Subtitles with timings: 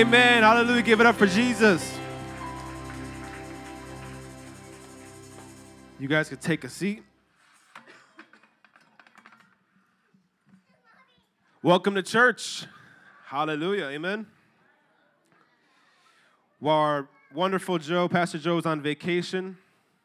[0.00, 0.42] Amen.
[0.42, 0.82] Hallelujah.
[0.82, 1.96] Give it up for Jesus.
[6.00, 7.04] You guys could take a seat.
[11.62, 12.66] Welcome to church.
[13.26, 13.84] Hallelujah.
[13.84, 14.26] Amen.
[16.58, 19.56] While our wonderful Joe, Pastor Joe, is on vacation,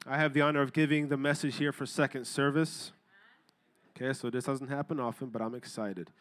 [0.05, 2.91] I have the honor of giving the message here for second service.
[3.97, 6.11] Okay, so this doesn't happen often, but I'm excited.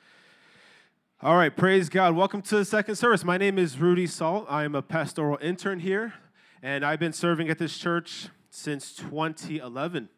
[1.20, 2.14] All right, praise God.
[2.14, 3.24] Welcome to the second service.
[3.24, 4.46] My name is Rudy Salt.
[4.48, 6.14] I am a pastoral intern here,
[6.62, 10.10] and I've been serving at this church since 2011.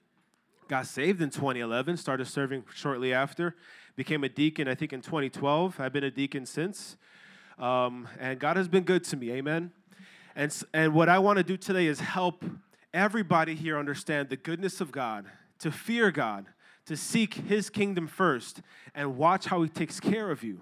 [0.69, 3.57] Got saved in 2011, started serving shortly after,
[3.97, 5.81] became a deacon, I think, in 2012.
[5.81, 6.99] I've been a deacon since,
[7.59, 9.31] um, and God has been good to me.
[9.31, 9.73] Amen.
[10.37, 12.45] And, and what I want to do today is help
[12.93, 15.25] everybody here understand the goodness of God,
[15.61, 16.45] to fear God,
[16.85, 18.61] to seek His kingdom first,
[18.95, 20.61] and watch how He takes care of you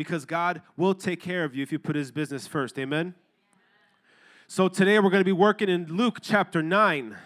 [0.00, 2.78] because God will take care of you if you put his business first.
[2.78, 3.14] Amen?
[4.48, 7.18] So today we're going to be working in Luke chapter 9.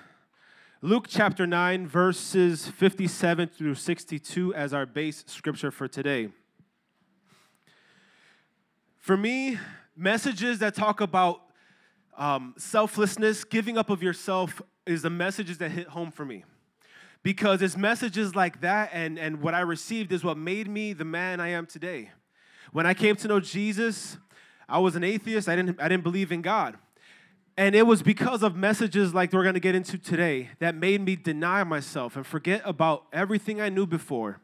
[0.83, 6.31] Luke chapter 9, verses 57 through 62 as our base scripture for today.
[8.99, 9.57] For me,
[9.97, 11.43] messages that talk about
[12.19, 16.43] um, selflessness, giving up of yourself, is the messages that hit home for me.
[17.23, 21.05] Because it's messages like that and, and what I received is what made me the
[21.05, 22.11] man I am today.
[22.75, 24.17] When I came to know Jesus,
[24.69, 25.49] I was an atheist.
[25.49, 26.77] I didn't, I didn't believe in God.
[27.57, 31.01] And it was because of messages like we're going to get into today that made
[31.01, 34.41] me deny myself and forget about everything I knew before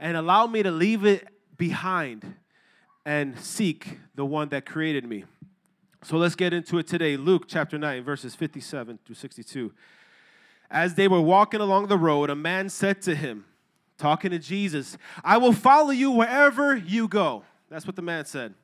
[0.00, 2.34] and allow me to leave it behind
[3.06, 5.22] and seek the one that created me.
[6.02, 7.16] So let's get into it today.
[7.16, 9.72] Luke chapter 9, verses 57 through 62.
[10.68, 13.44] As they were walking along the road, a man said to him,
[13.98, 17.44] talking to Jesus, I will follow you wherever you go.
[17.70, 18.54] That's what the man said.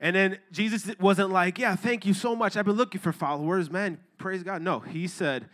[0.00, 2.56] And then Jesus wasn't like, Yeah, thank you so much.
[2.56, 3.70] I've been looking for followers.
[3.70, 4.62] Man, praise God.
[4.62, 5.48] No, he said,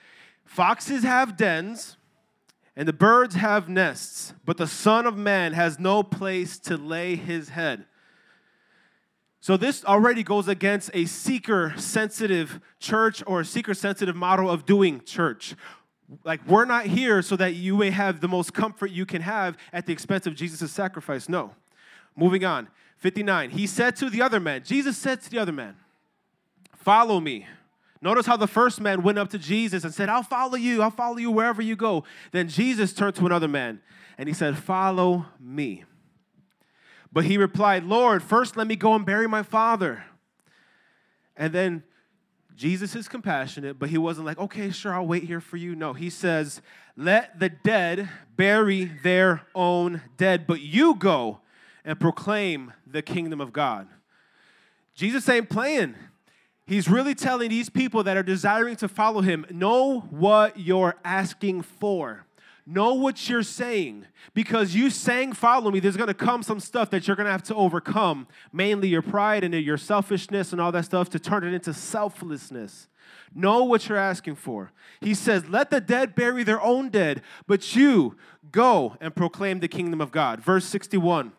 [0.44, 1.96] Foxes have dens
[2.76, 7.16] and the birds have nests, but the Son of Man has no place to lay
[7.16, 7.86] his head.
[9.40, 14.66] So, this already goes against a seeker sensitive church or a seeker sensitive model of
[14.66, 15.54] doing church.
[16.24, 19.56] Like, we're not here so that you may have the most comfort you can have
[19.72, 21.28] at the expense of Jesus' sacrifice.
[21.28, 21.52] No.
[22.16, 22.68] Moving on.
[22.98, 23.50] 59.
[23.50, 25.76] He said to the other man, Jesus said to the other man,
[26.76, 27.46] Follow me.
[28.00, 30.82] Notice how the first man went up to Jesus and said, I'll follow you.
[30.82, 32.04] I'll follow you wherever you go.
[32.30, 33.80] Then Jesus turned to another man
[34.18, 35.84] and he said, Follow me.
[37.12, 40.04] But he replied, Lord, first let me go and bury my father.
[41.36, 41.82] And then
[42.56, 45.74] Jesus is compassionate, but he wasn't like, okay, sure, I'll wait here for you.
[45.74, 46.62] No, he says,
[46.96, 51.40] let the dead bury their own dead, but you go
[51.86, 53.86] and proclaim the kingdom of God.
[54.94, 55.94] Jesus ain't playing.
[56.66, 61.62] He's really telling these people that are desiring to follow him know what you're asking
[61.62, 62.26] for.
[62.68, 64.06] Know what you're saying.
[64.34, 67.54] Because you saying, Follow me, there's to come some stuff that you're to have to
[67.54, 71.72] overcome, mainly your pride and your selfishness and all that stuff, to turn it into
[71.72, 72.88] selflessness.
[73.32, 74.72] Know what you're asking for.
[75.00, 78.16] He says, Let the dead bury their own dead, but you
[78.50, 80.40] go and proclaim the kingdom of God.
[80.40, 81.30] Verse 61.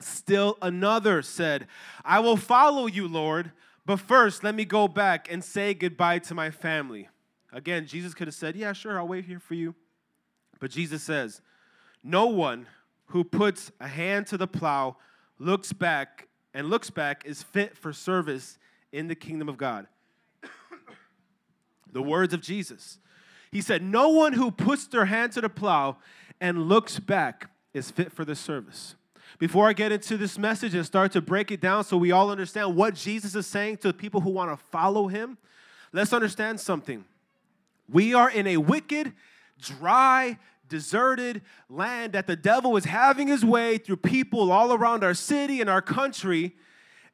[0.00, 1.66] Still another said,
[2.04, 3.52] I will follow you, Lord,
[3.86, 7.08] but first let me go back and say goodbye to my family.
[7.52, 9.74] Again, Jesus could have said, Yeah, sure, I'll wait here for you.
[10.58, 11.40] But Jesus says,
[12.02, 12.66] No one
[13.06, 14.96] who puts a hand to the plow
[15.38, 18.58] looks back and looks back is fit for service
[18.92, 19.86] in the kingdom of God.
[21.92, 22.98] the words of Jesus.
[23.50, 25.98] He said, No one who puts their hand to the plow
[26.40, 28.96] and looks back is fit for the service.
[29.38, 32.30] Before I get into this message and start to break it down so we all
[32.30, 35.38] understand what Jesus is saying to people who want to follow him,
[35.92, 37.04] let's understand something.
[37.90, 39.12] We are in a wicked,
[39.60, 45.14] dry, deserted land that the devil is having his way through people all around our
[45.14, 46.54] city and our country.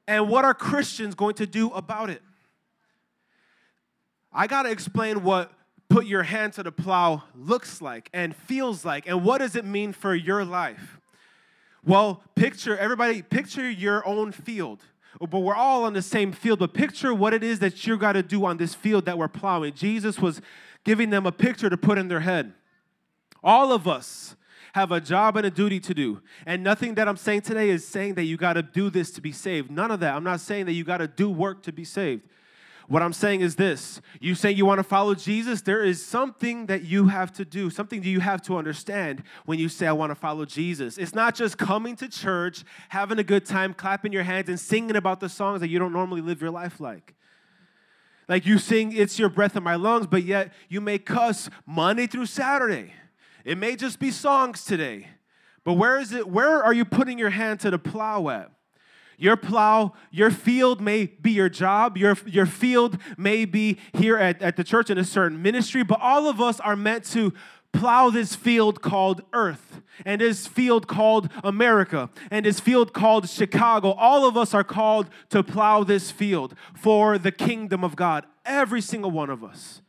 [0.06, 2.22] And what are Christians going to do about it?
[4.32, 5.52] I got to explain what
[5.88, 9.64] put your hand to the plow looks like and feels like, and what does it
[9.64, 10.99] mean for your life?
[11.84, 14.82] Well, picture, everybody, picture your own field.
[15.18, 18.12] But we're all on the same field, but picture what it is that you got
[18.12, 19.74] to do on this field that we're plowing.
[19.74, 20.40] Jesus was
[20.84, 22.54] giving them a picture to put in their head.
[23.42, 24.36] All of us
[24.74, 26.22] have a job and a duty to do.
[26.46, 29.20] And nothing that I'm saying today is saying that you got to do this to
[29.20, 29.70] be saved.
[29.70, 30.14] None of that.
[30.14, 32.22] I'm not saying that you got to do work to be saved.
[32.90, 36.66] What I'm saying is this you say you want to follow Jesus, there is something
[36.66, 39.92] that you have to do, something that you have to understand when you say, I
[39.92, 40.98] want to follow Jesus.
[40.98, 44.96] It's not just coming to church, having a good time, clapping your hands, and singing
[44.96, 47.14] about the songs that you don't normally live your life like.
[48.28, 52.08] Like you sing, It's Your Breath in My Lungs, but yet you may cuss Monday
[52.08, 52.92] through Saturday.
[53.44, 55.06] It may just be songs today.
[55.62, 56.28] But where is it?
[56.28, 58.50] Where are you putting your hand to the plow at?
[59.20, 64.40] Your plow, your field may be your job, your, your field may be here at,
[64.40, 67.34] at the church in a certain ministry, but all of us are meant to
[67.70, 73.90] plow this field called earth and this field called America and this field called Chicago.
[73.90, 78.80] All of us are called to plow this field for the kingdom of God, every
[78.80, 79.82] single one of us.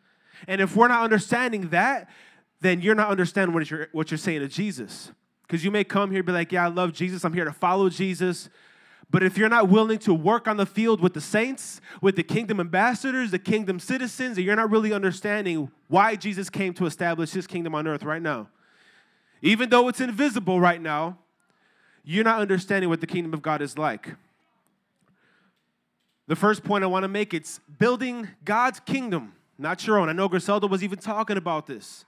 [0.46, 2.10] And if we're not understanding that,
[2.60, 5.10] then you're not understanding what you're, what you're saying to Jesus.
[5.44, 7.24] Because you may come here and be like, Yeah, I love Jesus.
[7.24, 8.50] I'm here to follow Jesus.
[9.12, 12.24] But if you're not willing to work on the field with the saints, with the
[12.24, 17.32] kingdom ambassadors, the kingdom citizens, and you're not really understanding why Jesus came to establish
[17.32, 18.48] his kingdom on earth right now,
[19.42, 21.18] even though it's invisible right now,
[22.06, 24.16] you're not understanding what the kingdom of God is like.
[26.28, 30.08] The first point I want to make it's building God's kingdom, not your own.
[30.08, 32.06] I know Griselda was even talking about this.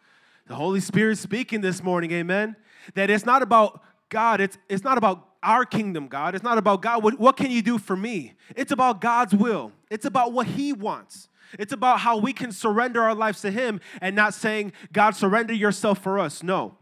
[0.48, 2.56] The Holy Spirit speaking this morning, amen.
[2.96, 6.36] That it's not about God, it's, it's not about our kingdom, God.
[6.36, 8.34] It's not about God, what, what can you do for me?
[8.56, 9.72] It's about God's will.
[9.90, 11.30] It's about what He wants.
[11.60, 15.54] It's about how we can surrender our lives to Him and not saying, God, surrender
[15.54, 16.42] yourself for us.
[16.42, 16.78] No.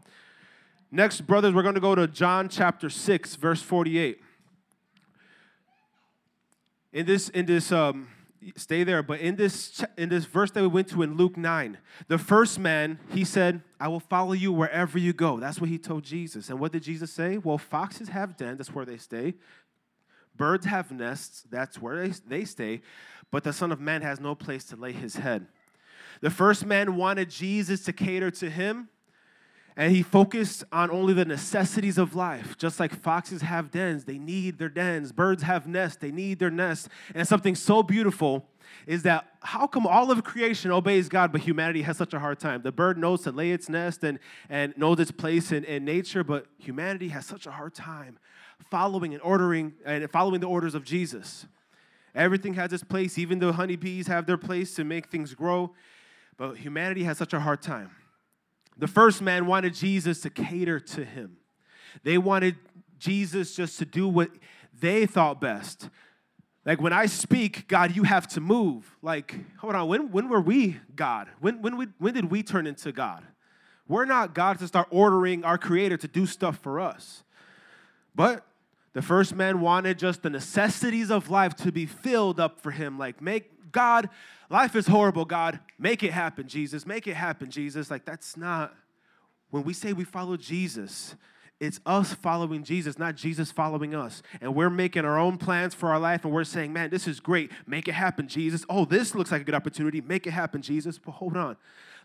[0.90, 4.20] Next, brothers, we're going to go to John chapter 6, verse 48.
[6.92, 8.08] In this, in this, um,
[8.56, 11.78] stay there, but in this, in this verse that we went to in Luke 9,
[12.08, 15.38] the first man, he said, I will follow you wherever you go.
[15.38, 16.50] That's what he told Jesus.
[16.50, 17.38] And what did Jesus say?
[17.38, 19.34] Well, foxes have dens, that's where they stay.
[20.36, 22.82] Birds have nests, that's where they, they stay.
[23.30, 25.46] But the Son of Man has no place to lay his head.
[26.20, 28.88] The first man wanted Jesus to cater to him,
[29.76, 32.56] and he focused on only the necessities of life.
[32.58, 35.12] Just like foxes have dens, they need their dens.
[35.12, 36.88] Birds have nests, they need their nests.
[37.14, 38.46] And something so beautiful
[38.86, 42.38] is that how come all of creation obeys God, but humanity has such a hard
[42.38, 42.62] time?
[42.62, 46.24] The bird knows to lay its nest and, and knows its place in, in nature,
[46.24, 48.18] but humanity has such a hard time
[48.70, 51.46] following and ordering and following the orders of Jesus.
[52.14, 55.72] Everything has its place, even the honeybees have their place to make things grow,
[56.36, 57.90] but humanity has such a hard time.
[58.76, 61.36] The first man wanted Jesus to cater to him.
[62.02, 62.56] They wanted
[62.98, 64.30] Jesus just to do what
[64.80, 65.88] they thought best.
[66.64, 68.96] Like when I speak, God, you have to move.
[69.02, 71.28] Like, hold on, when, when were we God?
[71.40, 73.24] When, when, we, when did we turn into God?
[73.88, 77.24] We're not God to start ordering our Creator to do stuff for us.
[78.14, 78.46] But
[78.92, 82.98] the first man wanted just the necessities of life to be filled up for him.
[82.98, 84.08] Like, make God,
[84.50, 85.60] life is horrible, God.
[85.78, 86.86] Make it happen, Jesus.
[86.86, 87.90] Make it happen, Jesus.
[87.90, 88.74] Like, that's not,
[89.50, 91.16] when we say we follow Jesus,
[91.62, 94.20] it's us following Jesus, not Jesus following us.
[94.40, 97.20] And we're making our own plans for our life and we're saying, man, this is
[97.20, 97.52] great.
[97.68, 98.64] Make it happen, Jesus.
[98.68, 100.00] Oh, this looks like a good opportunity.
[100.00, 100.98] Make it happen, Jesus.
[100.98, 101.56] But hold on.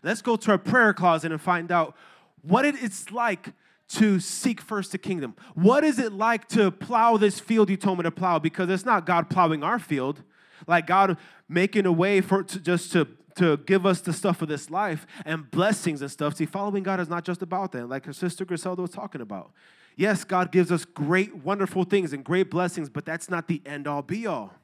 [0.04, 1.96] Let's go to our prayer closet and find out
[2.42, 3.52] what it's like
[3.88, 5.34] to seek first the kingdom.
[5.54, 8.38] What is it like to plow this field you told me to plow?
[8.38, 10.22] Because it's not God plowing our field,
[10.66, 11.16] like God
[11.48, 13.08] making a way for to, just to
[13.38, 16.36] to give us the stuff of this life and blessings and stuff.
[16.36, 19.52] See, following God is not just about that, like her sister Griselda was talking about.
[19.96, 23.88] Yes, God gives us great, wonderful things and great blessings, but that's not the end
[23.88, 24.54] all be all.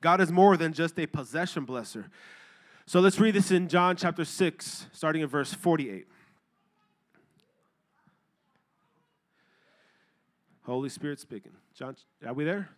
[0.00, 2.06] God is more than just a possession blesser.
[2.86, 6.06] So let's read this in John chapter 6, starting in verse 48.
[10.62, 11.52] Holy Spirit speaking.
[11.74, 11.96] John,
[12.26, 12.70] are we there?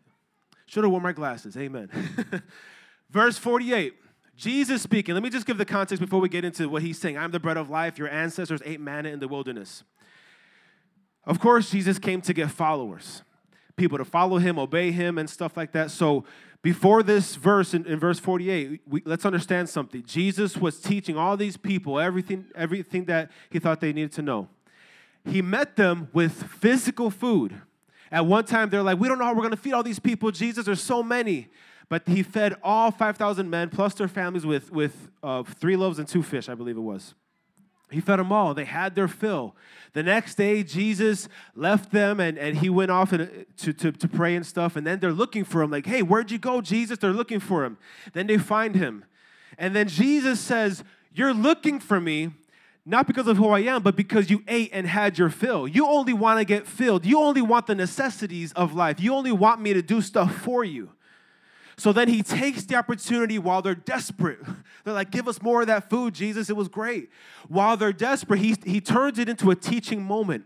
[0.73, 1.55] Should have worn my glasses.
[1.55, 1.91] Amen.
[3.11, 3.93] Verse 48.
[4.38, 5.12] Jesus speaking.
[5.12, 7.19] Let me just give the context before we get into what he's saying.
[7.19, 7.99] I'm the bread of life.
[7.99, 9.85] Your ancestors ate manna in the wilderness.
[11.26, 13.23] Of course, Jesus came to get followers,
[13.76, 15.91] people to follow him, obey him, and stuff like that.
[15.91, 16.25] So,
[16.62, 20.02] before this verse in, in verse 48, we, let's understand something.
[20.07, 24.49] Jesus was teaching all these people everything, everything that he thought they needed to know.
[25.26, 27.61] He met them with physical food
[28.12, 29.99] at one time, they're like, we don't know how we're going to feed all these
[29.99, 30.66] people, Jesus.
[30.66, 31.49] There's so many.
[31.88, 36.07] But he fed all 5,000 men plus their families with, with uh, three loaves and
[36.07, 37.14] two fish, I believe it was.
[37.90, 38.54] He fed them all.
[38.54, 39.57] They had their fill.
[39.92, 44.09] The next day, Jesus left them and, and he went off and, to, to, to
[44.09, 44.76] pray and stuff.
[44.76, 46.99] And then they're looking for him, like, hey, where'd you go, Jesus?
[46.99, 47.76] They're looking for him.
[48.12, 49.04] Then they find him.
[49.59, 52.31] And then Jesus says, You're looking for me
[52.85, 55.69] not because of who I am, but because you ate and had your fill.
[55.69, 57.05] You only want to get filled.
[57.05, 59.01] You only want the necessities of life.
[59.01, 60.91] You only want me to do stuff for you.
[61.77, 64.41] So then he takes the opportunity while they're desperate.
[64.85, 66.51] They're like, give us more of that food, Jesus.
[66.51, 67.09] It was great.
[67.49, 70.45] While they're desperate, he, he turns it into a teaching moment.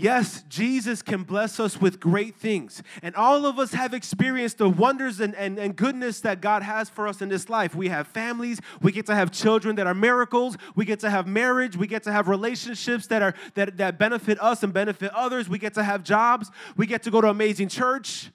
[0.00, 2.84] Yes, Jesus can bless us with great things.
[3.02, 6.88] And all of us have experienced the wonders and, and, and goodness that God has
[6.88, 7.74] for us in this life.
[7.74, 11.26] We have families, we get to have children that are miracles, we get to have
[11.26, 15.48] marriage, we get to have relationships that are that, that benefit us and benefit others,
[15.48, 18.30] we get to have jobs, we get to go to amazing church.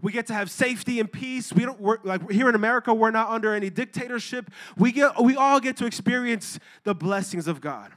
[0.00, 1.52] We get to have safety and peace.
[1.52, 4.50] We don't work like here in America, we're not under any dictatorship.
[4.78, 7.92] We get we all get to experience the blessings of God.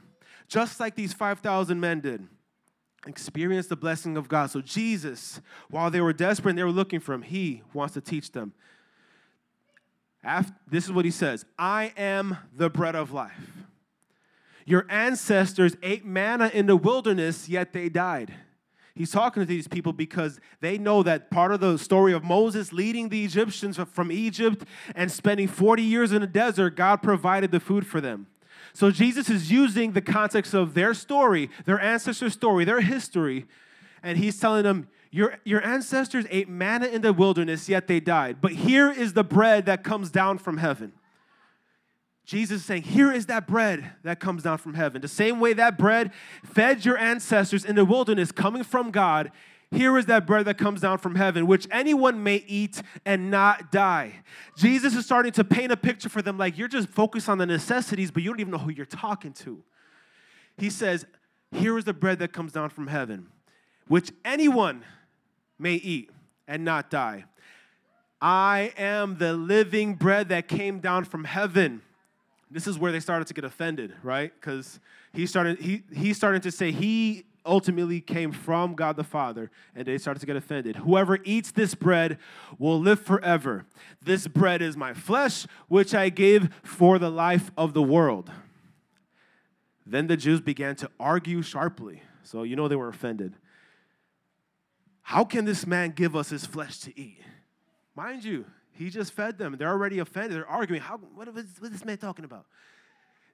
[0.46, 2.28] Just like these 5,000 men did
[3.06, 4.50] experience the blessing of God.
[4.50, 5.40] So, Jesus,
[5.70, 8.52] while they were desperate and they were looking for him, he wants to teach them.
[10.24, 13.52] After, this is what he says I am the bread of life.
[14.66, 18.34] Your ancestors ate manna in the wilderness, yet they died.
[18.94, 22.72] He's talking to these people because they know that part of the story of Moses
[22.72, 24.64] leading the Egyptians from Egypt
[24.96, 28.26] and spending 40 years in the desert, God provided the food for them.
[28.78, 33.44] So Jesus is using the context of their story, their ancestors' story, their history,
[34.04, 38.36] and he's telling them, your, your ancestors ate manna in the wilderness, yet they died.
[38.40, 40.92] But here is the bread that comes down from heaven.
[42.24, 45.02] Jesus is saying, Here is that bread that comes down from heaven.
[45.02, 46.12] The same way that bread
[46.44, 49.32] fed your ancestors in the wilderness, coming from God,
[49.70, 53.70] here is that bread that comes down from heaven, which anyone may eat and not
[53.70, 54.20] die.
[54.56, 57.44] Jesus is starting to paint a picture for them like you're just focused on the
[57.44, 59.62] necessities, but you don't even know who you're talking to.
[60.56, 61.04] He says,
[61.52, 63.28] Here is the bread that comes down from heaven,
[63.88, 64.84] which anyone
[65.58, 66.10] may eat
[66.46, 67.24] and not die.
[68.22, 71.82] I am the living bread that came down from heaven.
[72.50, 74.32] This is where they started to get offended, right?
[74.34, 74.80] Because
[75.12, 79.86] he started he he started to say he ultimately came from God the Father, and
[79.86, 80.76] they started to get offended.
[80.76, 82.18] Whoever eats this bread
[82.58, 83.64] will live forever.
[84.00, 88.30] This bread is my flesh, which I gave for the life of the world.
[89.84, 92.02] Then the Jews began to argue sharply.
[92.22, 93.34] So, you know, they were offended.
[95.00, 97.22] How can this man give us his flesh to eat?
[97.96, 99.56] Mind you, he just fed them.
[99.58, 100.32] They're already offended.
[100.32, 100.82] They're arguing.
[100.82, 102.44] How, what is this man talking about?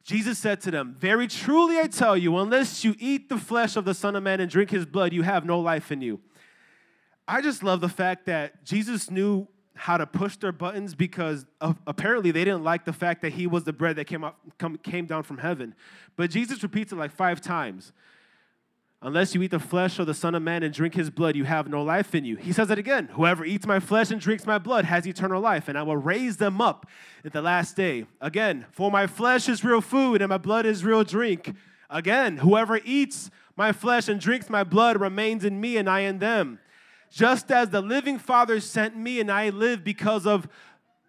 [0.05, 3.87] Jesus said to them, Very truly I tell you, unless you eat the flesh of
[3.87, 6.21] the Son of Man and drink his blood, you have no life in you.
[7.27, 11.73] I just love the fact that Jesus knew how to push their buttons because uh,
[11.87, 14.77] apparently they didn't like the fact that he was the bread that came, up, come,
[14.77, 15.75] came down from heaven.
[16.17, 17.93] But Jesus repeats it like five times.
[19.05, 21.45] Unless you eat the flesh of the Son of Man and drink his blood, you
[21.45, 22.37] have no life in you.
[22.37, 25.69] He says it again Whoever eats my flesh and drinks my blood has eternal life,
[25.69, 26.87] and I will raise them up
[27.23, 28.07] at the last day.
[28.23, 31.55] Again, for my flesh is real food and my blood is real drink.
[31.91, 36.19] Again, whoever eats my flesh and drinks my blood remains in me and I in
[36.19, 36.59] them.
[37.11, 40.49] Just as the living Father sent me and I live because of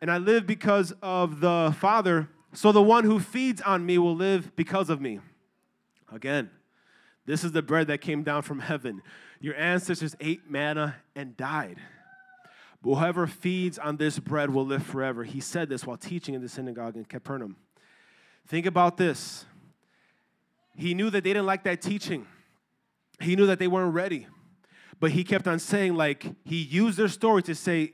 [0.01, 4.15] and I live because of the Father, so the one who feeds on me will
[4.15, 5.21] live because of me.
[6.11, 6.49] Again,
[7.25, 9.01] this is the bread that came down from heaven.
[9.39, 11.77] Your ancestors ate manna and died.
[12.81, 15.23] But whoever feeds on this bread will live forever.
[15.23, 17.55] He said this while teaching in the synagogue in Capernaum.
[18.47, 19.45] Think about this.
[20.75, 22.27] He knew that they didn't like that teaching.
[23.19, 24.27] He knew that they weren't ready.
[24.99, 27.93] But he kept on saying, like, he used their story to say,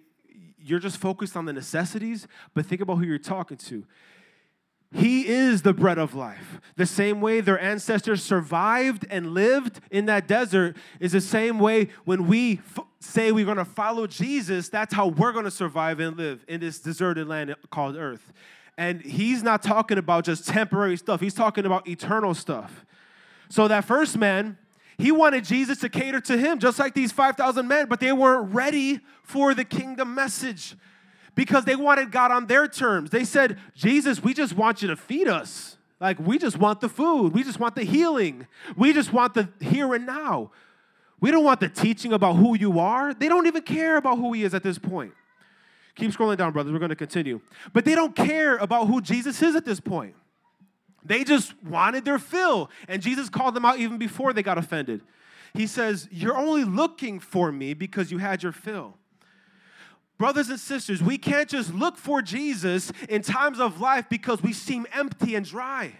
[0.57, 3.85] you're just focused on the necessities, but think about who you're talking to.
[4.93, 6.59] He is the bread of life.
[6.75, 11.87] The same way their ancestors survived and lived in that desert is the same way
[12.03, 16.01] when we f- say we're going to follow Jesus, that's how we're going to survive
[16.01, 18.33] and live in this deserted land called earth.
[18.77, 22.85] And he's not talking about just temporary stuff, he's talking about eternal stuff.
[23.47, 24.57] So that first man,
[24.97, 28.53] he wanted Jesus to cater to him, just like these 5,000 men, but they weren't
[28.53, 30.75] ready for the kingdom message
[31.35, 33.09] because they wanted God on their terms.
[33.09, 35.77] They said, Jesus, we just want you to feed us.
[35.99, 37.33] Like, we just want the food.
[37.33, 38.47] We just want the healing.
[38.75, 40.51] We just want the here and now.
[41.19, 43.13] We don't want the teaching about who you are.
[43.13, 45.13] They don't even care about who he is at this point.
[45.95, 46.73] Keep scrolling down, brothers.
[46.73, 47.41] We're going to continue.
[47.73, 50.15] But they don't care about who Jesus is at this point.
[51.03, 52.71] They just wanted their fill.
[52.87, 55.01] And Jesus called them out even before they got offended.
[55.53, 58.97] He says, You're only looking for me because you had your fill.
[60.21, 64.53] Brothers and sisters, we can't just look for Jesus in times of life because we
[64.53, 65.93] seem empty and dry.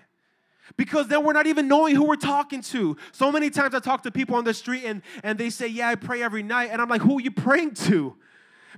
[0.78, 2.98] Because then we're not even knowing who we're talking to.
[3.13, 5.90] So many times I talk to people on the street and, and they say, Yeah,
[5.90, 6.70] I pray every night.
[6.72, 8.16] And I'm like, Who are you praying to?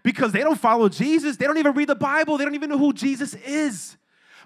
[0.02, 1.36] Because they don't follow Jesus.
[1.36, 2.38] They don't even read the Bible.
[2.38, 3.98] They don't even know who Jesus is.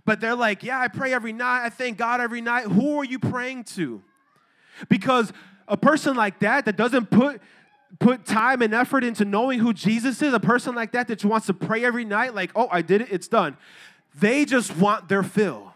[0.03, 1.63] But they're like, Yeah, I pray every night.
[1.63, 2.63] I thank God every night.
[2.63, 4.01] Who are you praying to?
[4.89, 5.31] Because
[5.67, 7.39] a person like that, that doesn't put
[7.99, 11.47] put time and effort into knowing who Jesus is, a person like that that wants
[11.47, 13.57] to pray every night, like, oh, I did it, it's done.
[14.19, 15.73] They just want their fill.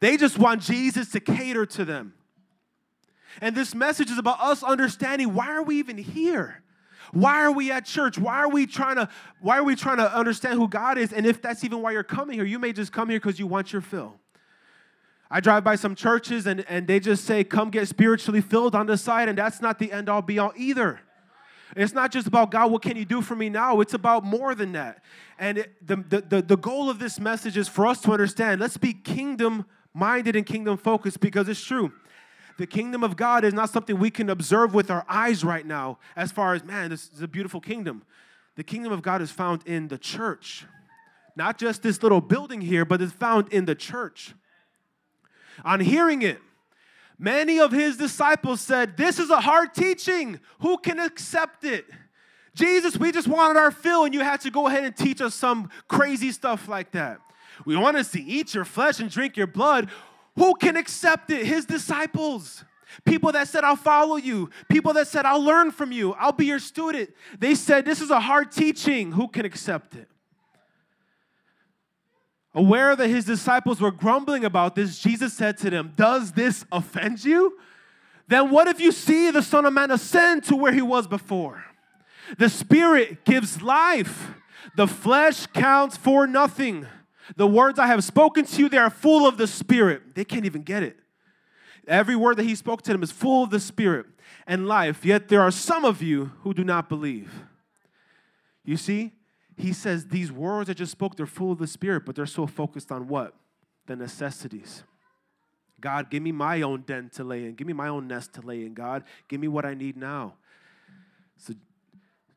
[0.00, 2.14] They just want Jesus to cater to them.
[3.40, 6.62] And this message is about us understanding why are we even here?
[7.12, 8.18] Why are we at church?
[8.18, 9.08] Why are we trying to
[9.40, 11.12] why are we trying to understand who God is?
[11.12, 13.46] And if that's even why you're coming here, you may just come here because you
[13.46, 14.18] want your fill.
[15.30, 18.86] I drive by some churches and, and they just say, come get spiritually filled on
[18.86, 21.00] the side, and that's not the end all be all either.
[21.74, 23.80] It's not just about God, what can you do for me now?
[23.80, 25.02] It's about more than that.
[25.38, 28.60] And it, the, the, the, the goal of this message is for us to understand
[28.60, 31.92] let's be kingdom minded and kingdom focused because it's true.
[32.58, 35.98] The kingdom of God is not something we can observe with our eyes right now,
[36.14, 38.04] as far as, man, this is a beautiful kingdom.
[38.54, 40.64] The kingdom of God is found in the church.
[41.34, 44.34] Not just this little building here, but it's found in the church.
[45.64, 46.40] On hearing it,
[47.18, 50.40] many of his disciples said, This is a hard teaching.
[50.60, 51.86] Who can accept it?
[52.54, 55.34] Jesus, we just wanted our fill, and you had to go ahead and teach us
[55.34, 57.20] some crazy stuff like that.
[57.64, 59.90] We want us to eat your flesh and drink your blood.
[60.36, 61.46] Who can accept it?
[61.46, 62.64] His disciples.
[63.04, 64.50] People that said, I'll follow you.
[64.68, 66.12] People that said, I'll learn from you.
[66.14, 67.10] I'll be your student.
[67.38, 69.12] They said, This is a hard teaching.
[69.12, 70.08] Who can accept it?
[72.56, 77.22] Aware that his disciples were grumbling about this, Jesus said to them, Does this offend
[77.22, 77.58] you?
[78.28, 81.62] Then what if you see the Son of Man ascend to where he was before?
[82.38, 84.30] The Spirit gives life,
[84.74, 86.86] the flesh counts for nothing.
[87.36, 90.14] The words I have spoken to you, they are full of the Spirit.
[90.14, 90.96] They can't even get it.
[91.86, 94.06] Every word that he spoke to them is full of the Spirit
[94.46, 97.30] and life, yet there are some of you who do not believe.
[98.64, 99.12] You see,
[99.56, 102.46] he says these words I just spoke, they're full of the Spirit, but they're so
[102.46, 103.34] focused on what?
[103.86, 104.84] The necessities.
[105.80, 107.54] God, give me my own den to lay in.
[107.54, 108.74] Give me my own nest to lay in.
[108.74, 110.34] God, give me what I need now.
[111.36, 111.54] So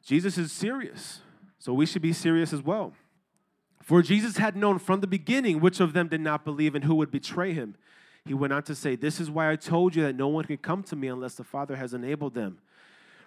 [0.04, 1.22] Jesus is serious.
[1.58, 2.94] So we should be serious as well.
[3.82, 6.96] For Jesus had known from the beginning which of them did not believe and who
[6.96, 7.76] would betray him.
[8.26, 10.58] He went on to say, This is why I told you that no one can
[10.58, 12.60] come to me unless the Father has enabled them.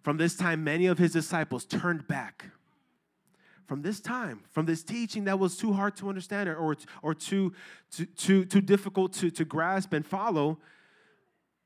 [0.02, 2.50] From this time, many of his disciples turned back
[3.66, 7.52] from this time, from this teaching that was too hard to understand or, or too,
[7.90, 10.58] too, too, too difficult to, to grasp and follow,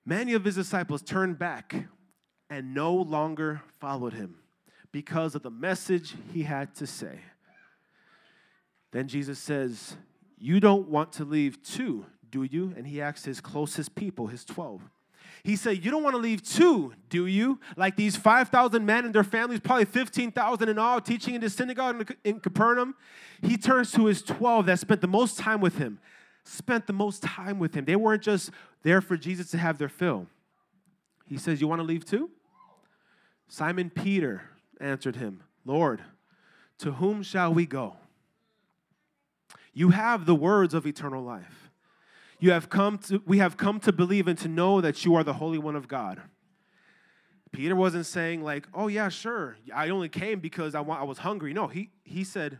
[0.04, 1.74] many of his disciples turned back
[2.50, 4.36] and no longer followed him
[4.92, 7.20] because of the message he had to say.
[8.92, 9.96] Then Jesus says,
[10.38, 12.72] You don't want to leave too, do you?
[12.76, 14.82] And he asks his closest people, his 12.
[15.46, 17.60] He said, You don't want to leave too, do you?
[17.76, 22.12] Like these 5,000 men and their families, probably 15,000 in all, teaching in the synagogue
[22.24, 22.96] in Capernaum.
[23.42, 26.00] He turns to his 12 that spent the most time with him,
[26.42, 27.84] spent the most time with him.
[27.84, 28.50] They weren't just
[28.82, 30.26] there for Jesus to have their fill.
[31.28, 32.28] He says, You want to leave too?
[33.46, 34.42] Simon Peter
[34.80, 36.02] answered him, Lord,
[36.78, 37.94] to whom shall we go?
[39.72, 41.65] You have the words of eternal life.
[42.38, 45.24] You have come to, we have come to believe and to know that you are
[45.24, 46.20] the Holy One of God.
[47.52, 49.56] Peter wasn't saying like, "Oh yeah, sure.
[49.74, 52.58] I only came because I, want, I was hungry." No, he he said,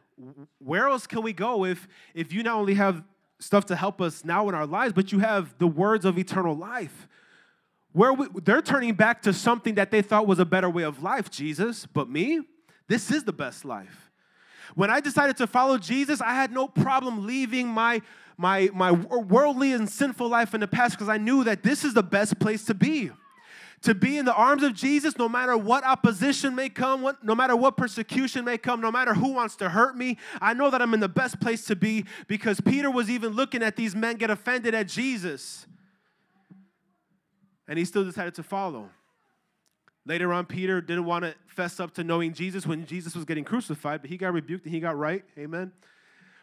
[0.59, 3.03] "Where else can we go if if you not only have
[3.39, 6.57] stuff to help us now in our lives, but you have the words of eternal
[6.57, 7.07] life?"
[7.93, 11.03] Where we, they're turning back to something that they thought was a better way of
[11.03, 11.87] life, Jesus.
[11.87, 12.41] But me,
[12.89, 14.11] this is the best life.
[14.75, 18.03] When I decided to follow Jesus, I had no problem leaving my
[18.37, 21.95] my, my worldly and sinful life in the past because I knew that this is
[21.95, 23.11] the best place to be.
[23.83, 27.35] To be in the arms of Jesus, no matter what opposition may come, what, no
[27.35, 30.81] matter what persecution may come, no matter who wants to hurt me, I know that
[30.83, 34.17] I'm in the best place to be because Peter was even looking at these men
[34.17, 35.67] get offended at Jesus.
[37.69, 38.91] And he still decided to follow.
[40.07, 43.45] Later on, Peter didn't want to fess up to knowing Jesus when Jesus was getting
[43.45, 45.25] crucified, but he got rebuked and he got right.
[45.37, 45.73] Amen.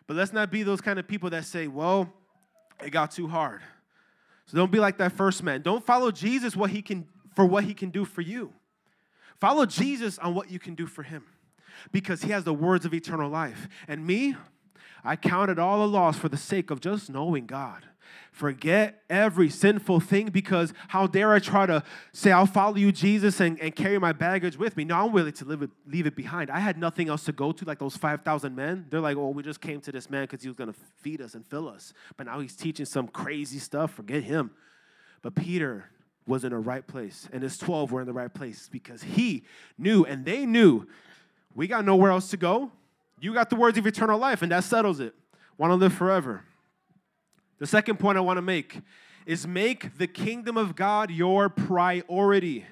[0.08, 2.12] But let's not be those kind of people that say, well,
[2.84, 3.62] it got too hard.
[4.46, 5.62] So don't be like that first man.
[5.62, 8.54] Don't follow Jesus what he can for what he can do for you.
[9.40, 11.24] Follow Jesus on what you can do for him.
[11.92, 13.68] Because he has the words of eternal life.
[13.88, 14.36] And me,
[15.04, 17.86] I count it all a loss for the sake of just knowing God.
[18.32, 23.40] Forget every sinful thing because how dare I try to say, I'll follow you, Jesus,
[23.40, 24.86] and, and carry my baggage with me?
[24.86, 26.50] No, I'm willing to it, leave it behind.
[26.50, 28.88] I had nothing else to go to, like those 5,000 men.
[28.90, 31.22] They're like, oh, we just came to this man because he was going to feed
[31.22, 31.94] us and fill us.
[32.18, 33.94] But now he's teaching some crazy stuff.
[33.94, 34.52] Forget him.
[35.22, 35.92] But Peter
[36.26, 39.44] was in the right place, and his 12 were in the right place because he
[39.78, 40.88] knew and they knew
[41.56, 42.72] we got nowhere else to go.
[43.20, 45.14] You got the words of eternal life, and that settles it.
[45.58, 46.44] Want to live forever.
[47.64, 48.82] The second point I want to make
[49.26, 52.66] is make the kingdom of God your priority.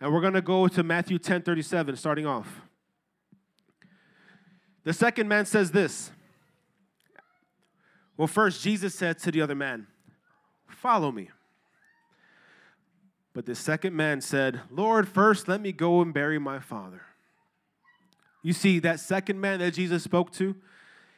[0.00, 2.60] And we're going to go to Matthew 10 37, starting off.
[4.84, 6.12] The second man says this.
[8.16, 9.88] Well, first, Jesus said to the other man,
[10.68, 11.30] Follow me.
[13.32, 17.02] But the second man said, Lord, first let me go and bury my father.
[18.44, 20.54] You see, that second man that Jesus spoke to,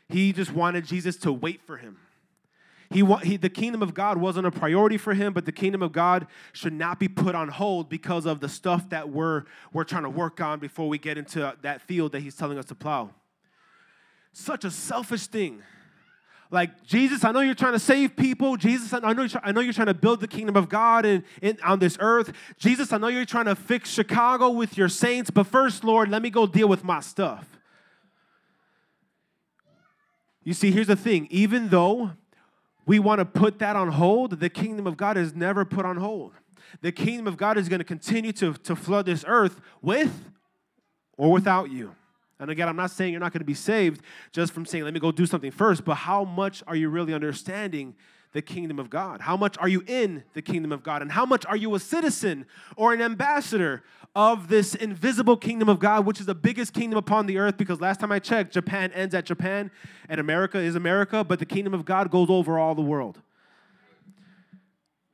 [0.09, 1.99] he just wanted Jesus to wait for him.
[2.91, 5.93] He, he, the kingdom of God wasn't a priority for him, but the kingdom of
[5.93, 10.05] God should not be put on hold because of the stuff that we're, we're trying
[10.05, 13.11] to work on before we get into that field that he's telling us to plow.
[14.33, 15.63] Such a selfish thing.
[16.49, 18.57] Like jesus i know you're trying to save people.
[18.57, 21.25] Jesus i know you're, I know you're trying to build the kingdom of god in,
[21.43, 22.33] in, on this earth.
[22.57, 26.23] Jesus i know you're trying to fix chicago with your saints but first lord let
[26.23, 27.59] me go deal with my stuff.
[30.45, 31.27] You see here's the thing.
[31.31, 32.13] Even though
[32.87, 34.39] we want to put that on hold.
[34.41, 36.33] The kingdom of god is never put on hold.
[36.81, 40.25] The kingdom of god is going to continue to, to flood this earth with
[41.19, 41.95] or without you.
[42.39, 44.93] And again, I'm not saying you're not going to be saved just from saying, let
[44.93, 47.95] me go do something first, but how much are you really understanding
[48.37, 49.23] the kingdom of God?
[49.23, 51.01] How much are you in the kingdom of God?
[51.01, 52.45] And how much are you a citizen
[52.77, 53.83] or an ambassador
[54.15, 57.57] of this invisible kingdom of God, which is the biggest kingdom upon the earth?
[57.57, 59.71] Because last time I checked, Japan ends at Japan
[60.11, 63.23] and America is America, but the kingdom of God goes over all the world.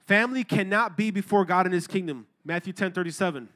[0.05, 2.27] Family cannot be before God in his kingdom.
[2.45, 3.49] Matthew 10 37.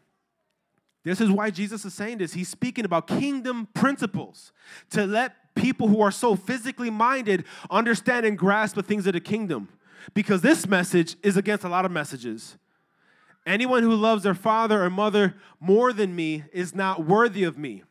[1.03, 2.35] This is why Jesus is saying this.
[2.35, 4.53] He's speaking about kingdom principles
[4.91, 9.21] to let people who are so physically minded understand and grasp the things of the
[9.21, 9.69] kingdom.
[10.15, 12.57] Because this message is against a lot of messages.
[13.45, 17.83] Anyone who loves their father or mother more than me is not worthy of me.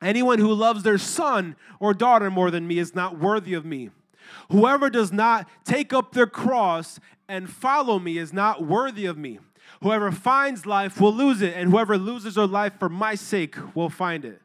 [0.00, 3.90] Anyone who loves their son or daughter more than me is not worthy of me.
[4.50, 9.38] Whoever does not take up their cross and follow me is not worthy of me.
[9.82, 13.90] Whoever finds life will lose it, and whoever loses their life for my sake will
[13.90, 14.40] find it.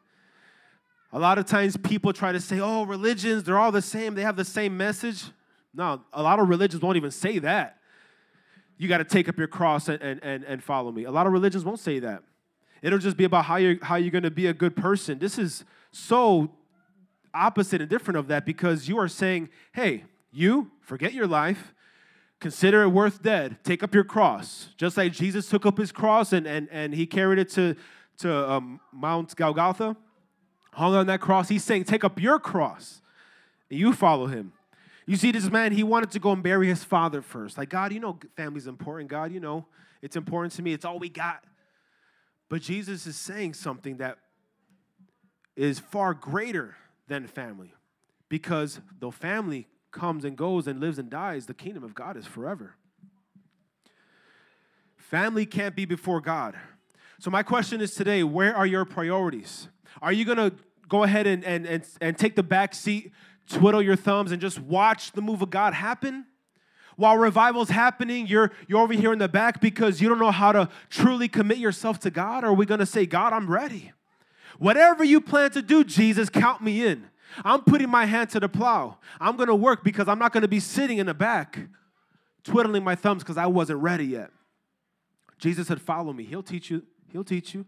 [1.15, 4.23] A lot of times people try to say, oh, religions, they're all the same, they
[4.23, 5.23] have the same message.
[5.71, 7.77] No, a lot of religions won't even say that.
[8.79, 11.03] You got to take up your cross and, and, and, follow me.
[11.03, 12.23] A lot of religions won't say that.
[12.81, 15.19] It'll just be about how you're, how you're going to be a good person.
[15.19, 16.51] This is so
[17.31, 21.75] opposite and different of that because you are saying, hey, you forget your life,
[22.39, 23.57] consider it worth dead.
[23.63, 24.69] Take up your cross.
[24.77, 27.75] Just like Jesus took up his cross and, and, and he carried it to,
[28.17, 29.95] to um, Mount Golgotha,
[30.73, 31.49] hung on that cross.
[31.49, 33.01] He's saying, Take up your cross
[33.69, 34.53] and you follow him.
[35.05, 37.57] You see, this man, he wanted to go and bury his father first.
[37.57, 39.09] Like, God, you know, family's important.
[39.09, 39.65] God, you know,
[40.01, 40.73] it's important to me.
[40.73, 41.43] It's all we got.
[42.49, 44.17] But Jesus is saying something that
[45.55, 46.75] is far greater
[47.07, 47.73] than family.
[48.29, 52.25] Because though family comes and goes and lives and dies, the kingdom of God is
[52.25, 52.75] forever.
[54.95, 56.55] Family can't be before God.
[57.19, 59.67] So, my question is today where are your priorities?
[60.01, 60.53] Are you going to
[60.89, 63.11] go ahead and, and, and, and take the back seat,
[63.49, 66.25] twiddle your thumbs, and just watch the move of God happen?
[66.95, 70.51] While revival's happening, you're, you're over here in the back because you don't know how
[70.51, 72.43] to truly commit yourself to God?
[72.43, 73.91] Or are we going to say, God, I'm ready?
[74.59, 77.09] Whatever you plan to do, Jesus, count me in.
[77.43, 78.97] I'm putting my hand to the plow.
[79.19, 81.59] I'm going to work because I'm not going to be sitting in the back
[82.43, 84.29] twiddling my thumbs because I wasn't ready yet.
[85.39, 86.23] Jesus said, Follow me.
[86.25, 86.83] He'll teach you.
[87.11, 87.65] He'll teach you.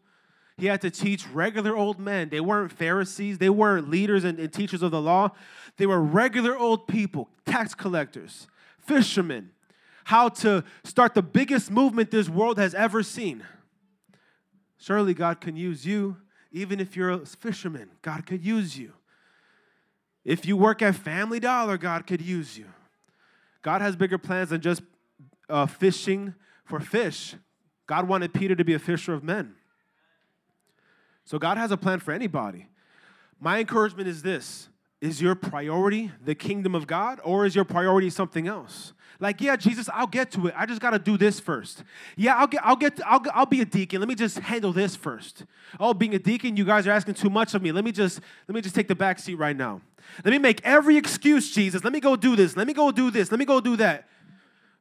[0.58, 2.30] He had to teach regular old men.
[2.30, 5.32] They weren't Pharisees, they weren't leaders and, and teachers of the law.
[5.78, 8.48] They were regular old people, tax collectors,
[8.80, 9.52] fishermen,
[10.06, 13.44] how to start the biggest movement this world has ever seen.
[14.78, 16.18] Surely God can use you,
[16.52, 17.90] even if you're a fisherman.
[18.02, 18.94] God could use you.
[20.24, 22.66] If you work at Family Dollar, God could use you.
[23.62, 24.82] God has bigger plans than just
[25.50, 27.36] uh, fishing for fish.
[27.88, 29.56] God wanted Peter to be a fisher of men.
[31.26, 32.68] So God has a plan for anybody.
[33.40, 34.70] My encouragement is this
[35.02, 38.94] is your priority the kingdom of God or is your priority something else?
[39.20, 40.54] Like, yeah, Jesus, I'll get to it.
[40.58, 41.84] I just got to do this first.
[42.18, 44.02] Yeah, I'll get, I'll get, I'll, I'll be a deacon.
[44.02, 45.46] Let me just handle this first.
[45.80, 47.72] Oh, being a deacon, you guys are asking too much of me.
[47.72, 49.82] Let me just, let me just take the back seat right now.
[50.24, 51.84] Let me make every excuse, Jesus.
[51.84, 52.58] Let me go do this.
[52.58, 53.32] Let me go do this.
[53.32, 54.08] Let me go do that.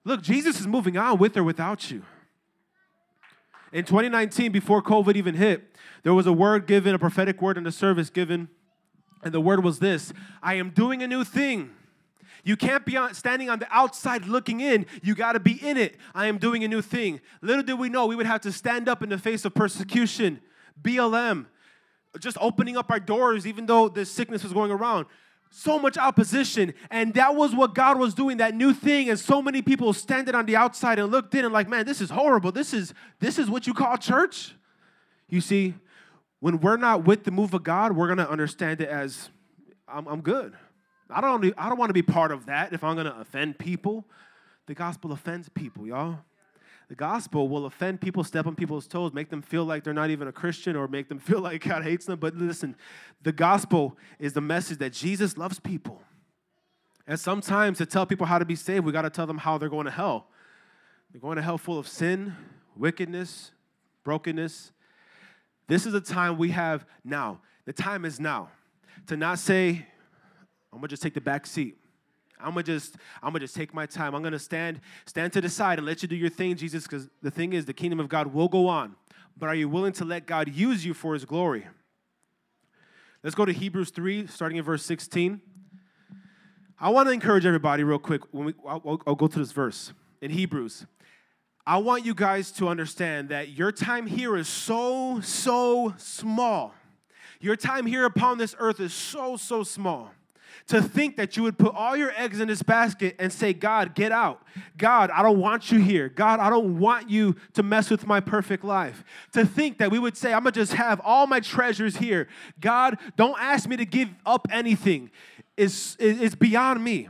[0.05, 2.03] Look, Jesus is moving on with or without you.
[3.75, 7.65] In 2019, before COVID even hit, there was a word given, a prophetic word in
[7.65, 8.49] the service given,
[9.25, 11.71] and the word was this I am doing a new thing.
[12.45, 14.87] You can't be standing on the outside looking in.
[15.03, 15.97] You got to be in it.
[16.15, 17.21] I am doing a new thing.
[17.41, 20.41] Little did we know we would have to stand up in the face of persecution,
[20.81, 21.47] BLM,
[22.21, 25.07] just opening up our doors, even though the sickness was going around.
[25.57, 26.75] So much opposition.
[26.91, 29.09] And that was what God was doing, that new thing.
[29.09, 32.01] And so many people standing on the outside and looked in and like, man, this
[32.01, 32.51] is horrible.
[32.51, 34.55] This is this is what you call church.
[35.29, 35.75] You see,
[36.41, 39.31] when we're not with the move of God, we're gonna understand it as
[39.87, 40.55] I'm, I'm good.
[41.09, 44.05] I don't, I don't want to be part of that if I'm gonna offend people.
[44.67, 46.19] The gospel offends people, y'all.
[46.89, 50.11] The gospel will offend people, step on people's toes, make them feel like they're not
[50.11, 52.19] even a Christian or make them feel like God hates them.
[52.19, 52.77] But listen,
[53.23, 56.03] the gospel is the message that Jesus loves people.
[57.07, 59.59] And sometimes to tell people how to be saved, we got to tell them how
[59.59, 60.29] they're going to hell.
[61.13, 62.35] They're going to hell full of sin,
[62.77, 63.53] wickedness,
[64.05, 64.73] brokenness.
[65.69, 67.41] This is a time we have now.
[67.67, 68.51] The time is now
[69.07, 69.87] to not say,
[70.73, 71.79] I'm going to just take the back seat.
[72.41, 74.15] I'm gonna just I'm gonna just take my time.
[74.15, 76.85] I'm gonna stand stand to the side and let you do your thing, Jesus.
[76.85, 78.97] Because the thing is, the kingdom of God will go on.
[79.37, 81.67] But are you willing to let God use you for His glory?
[83.23, 85.41] Let's go to Hebrews three, starting in verse 16.
[86.79, 88.23] I want to encourage everybody real quick.
[88.33, 90.87] When we, I'll, I'll go to this verse in Hebrews.
[91.67, 96.75] I want you guys to understand that your time here is so so small.
[97.41, 100.11] Your time here upon this earth is so so small
[100.67, 103.95] to think that you would put all your eggs in this basket and say, God,
[103.95, 104.43] get out.
[104.79, 106.09] God, I don't want you here.
[106.09, 109.05] God, I don't want you to mess with my perfect life.
[109.33, 112.29] To think that we would say, I'm going to just have all my treasures here.
[112.61, 115.11] God, don't ask me to give up anything.
[115.57, 117.09] It's, it's beyond me.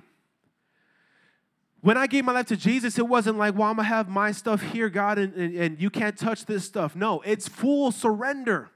[1.81, 4.09] When I gave my life to Jesus, it wasn't like, well, I'm going to have
[4.09, 6.97] my stuff here, God, and, and, and you can't touch this stuff.
[6.97, 8.71] No, it's full surrender.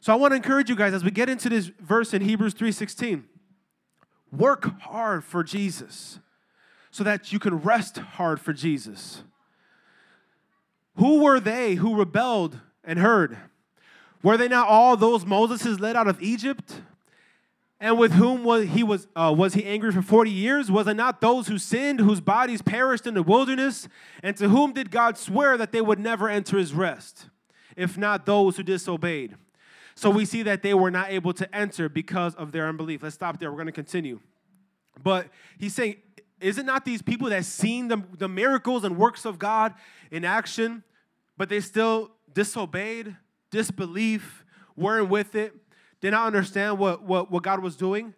[0.00, 2.54] So I want to encourage you guys as we get into this verse in Hebrews
[2.54, 3.22] 3:16.
[4.36, 6.18] Work hard for Jesus
[6.90, 9.22] so that you can rest hard for Jesus.
[10.96, 13.36] Who were they who rebelled and heard?
[14.22, 16.80] Were they not all those Moses led out of Egypt?
[17.80, 20.70] And with whom was he was uh, was he angry for 40 years?
[20.70, 23.88] Was it not those who sinned, whose bodies perished in the wilderness?
[24.22, 27.26] And to whom did God swear that they would never enter his rest?
[27.74, 29.34] If not those who disobeyed.
[29.94, 33.02] So we see that they were not able to enter because of their unbelief.
[33.02, 33.50] Let's stop there.
[33.50, 34.20] We're going to continue.
[35.02, 35.28] But
[35.58, 35.96] he's saying,
[36.40, 39.74] is it not these people that seen the, the miracles and works of God
[40.10, 40.82] in action,
[41.36, 43.16] but they still disobeyed,
[43.50, 44.44] disbelief,
[44.76, 45.54] weren't with it,
[46.00, 48.14] did not understand what, what, what God was doing?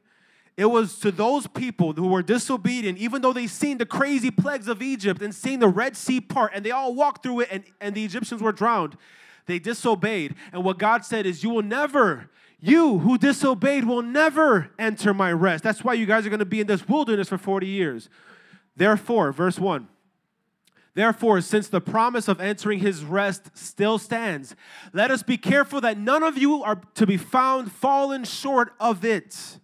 [0.57, 4.69] It was to those people who were disobedient, even though they seen the crazy plagues
[4.69, 7.65] of Egypt and seen the Red Sea part, and they all walked through it, and,
[7.81, 8.97] and the Egyptians were drowned.
[9.47, 10.35] They disobeyed.
[10.53, 12.31] And what God said is, You will never,
[12.61, 15.65] you who disobeyed will never enter my rest.
[15.65, 18.09] That's why you guys are going to be in this wilderness for 40 years.
[18.77, 19.89] Therefore, verse 1.
[20.95, 24.55] Therefore, since the promise of entering his rest still stands,
[24.93, 29.05] let us be careful that none of you are to be found fallen short of
[29.05, 29.59] it.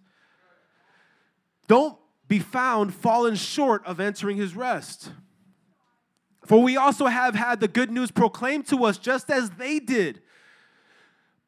[1.67, 5.11] Don't be found fallen short of entering his rest.
[6.51, 10.21] For we also have had the good news proclaimed to us just as they did.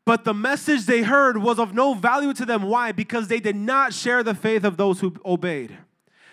[0.06, 2.64] But the message they heard was of no value to them.
[2.64, 2.94] Why?
[2.94, 5.78] Because they did not share the faith of those who obeyed.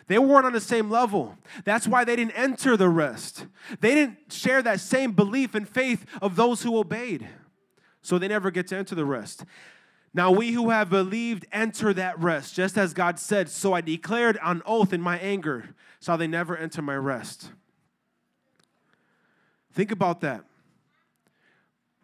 [0.07, 1.37] They weren't on the same level.
[1.65, 3.45] That's why they didn't enter the rest.
[3.81, 7.27] They didn't share that same belief and faith of those who obeyed.
[8.03, 9.45] So they never get to enter the rest.
[10.15, 14.39] Now we who have believed enter that rest, just as God said, So I declared
[14.39, 17.51] on oath in my anger, shall they never enter my rest.
[19.73, 20.45] Think about that.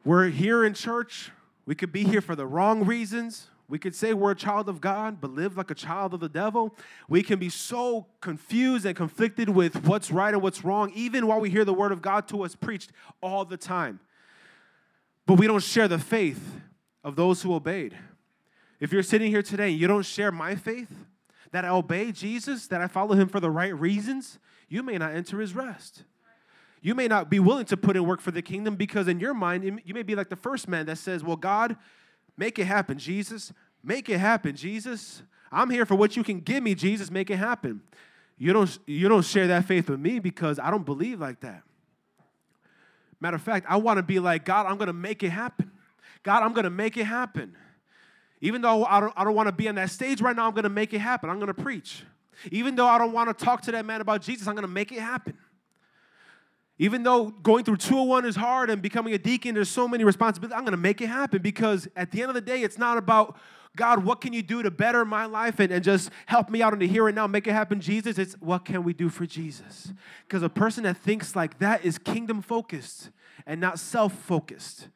[0.04, 1.30] We're here in church.
[1.66, 3.48] We could be here for the wrong reasons.
[3.68, 6.28] We could say we're a child of God, but live like a child of the
[6.28, 6.72] devil.
[7.08, 11.40] We can be so confused and conflicted with what's right and what's wrong, even while
[11.40, 13.98] we hear the word of God to us preached all the time.
[15.26, 16.60] But we don't share the faith
[17.02, 17.96] of those who obeyed.
[18.78, 20.94] If you're sitting here today and you don't share my faith,
[21.50, 25.14] that I obey Jesus, that I follow him for the right reasons, you may not
[25.14, 26.04] enter his rest.
[26.82, 29.34] You may not be willing to put in work for the kingdom because, in your
[29.34, 31.76] mind, you may be like the first man that says, Well, God,
[32.36, 33.52] make it happen, Jesus.
[33.82, 35.22] Make it happen, Jesus.
[35.50, 37.10] I'm here for what you can give me, Jesus.
[37.10, 37.80] Make it happen.
[38.38, 41.62] You don't, you don't share that faith with me because I don't believe like that.
[43.20, 45.70] Matter of fact, I want to be like, God, I'm going to make it happen.
[46.22, 47.56] God, I'm going to make it happen.
[48.40, 50.52] Even though I don't, I don't want to be on that stage right now, I'm
[50.52, 51.30] going to make it happen.
[51.30, 52.04] I'm going to preach.
[52.50, 54.68] Even though I don't want to talk to that man about Jesus, I'm going to
[54.68, 55.38] make it happen.
[56.78, 60.54] Even though going through 201 is hard and becoming a deacon, there's so many responsibilities.
[60.56, 62.98] I'm going to make it happen because at the end of the day, it's not
[62.98, 63.38] about,
[63.76, 66.74] God, what can you do to better my life and, and just help me out
[66.74, 68.18] in the here and now, make it happen, Jesus?
[68.18, 69.92] It's what can we do for Jesus?
[70.28, 73.10] Because a person that thinks like that is kingdom focused
[73.46, 74.88] and not self focused.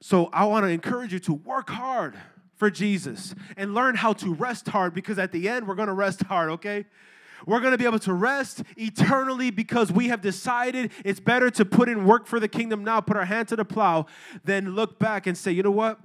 [0.00, 2.14] So I want to encourage you to work hard
[2.56, 6.22] for Jesus and learn how to rest hard because at the end, we're gonna rest
[6.22, 6.86] hard, okay?
[7.46, 11.64] We're going to be able to rest eternally because we have decided it's better to
[11.64, 14.06] put in work for the kingdom now, put our hand to the plow,
[14.44, 16.00] than look back and say, you know what?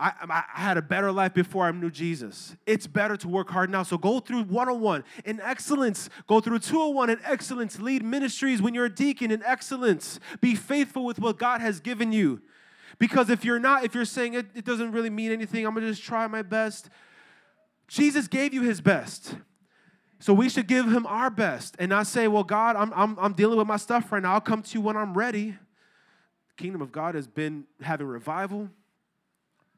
[0.00, 2.54] I, I, had a better life before I knew Jesus.
[2.66, 3.82] It's better to work hard now.
[3.82, 6.08] So go through 101 in excellence.
[6.28, 7.80] Go through 201 in excellence.
[7.80, 10.20] Lead ministries when you're a deacon in excellence.
[10.40, 12.40] Be faithful with what God has given you.
[13.00, 15.88] Because if you're not, if you're saying it, it doesn't really mean anything, I'm gonna
[15.88, 16.90] just try my best.
[17.88, 19.34] Jesus gave you his best.
[20.20, 23.32] So we should give him our best and not say, well, God, I'm, I'm, I'm
[23.34, 24.34] dealing with my stuff right now.
[24.34, 25.50] I'll come to you when I'm ready.
[25.50, 28.68] The kingdom of God has been having revival.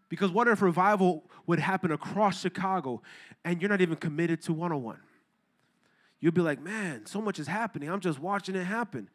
[0.09, 3.03] Because what if revival would happen across Chicago
[3.45, 4.99] and you're not even committed to 101?
[6.21, 7.91] You'll be like, man, so much is happening.
[7.91, 9.09] I'm just watching it happen.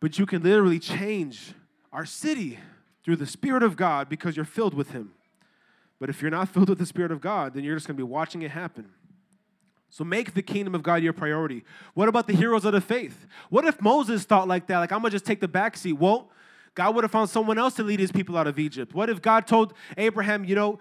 [0.00, 1.52] But you can literally change
[1.92, 2.58] our city
[3.04, 5.12] through the Spirit of God because you're filled with Him.
[5.98, 8.00] But if you're not filled with the Spirit of God, then you're just going to
[8.00, 8.90] be watching it happen.
[9.90, 11.64] So make the kingdom of God your priority.
[11.94, 13.26] What about the heroes of the faith?
[13.50, 14.78] What if Moses thought like that?
[14.78, 15.94] Like, I'm to just take the back seat.
[15.94, 16.30] Well,
[16.74, 18.94] God would have found someone else to lead his people out of Egypt.
[18.94, 20.78] What if God told Abraham, you know,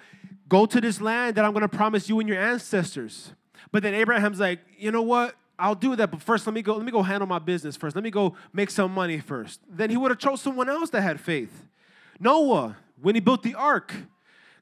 [0.48, 3.34] go to this land that I'm to promise you and your ancestors?
[3.72, 5.36] But then Abraham's like, you know what?
[5.58, 7.94] I'll do that, but first let me go let me go handle my business first.
[7.94, 9.60] Let me go make some money first.
[9.70, 11.68] Then he would have chose someone else that had faith.
[12.18, 13.94] Noah, when he built the ark,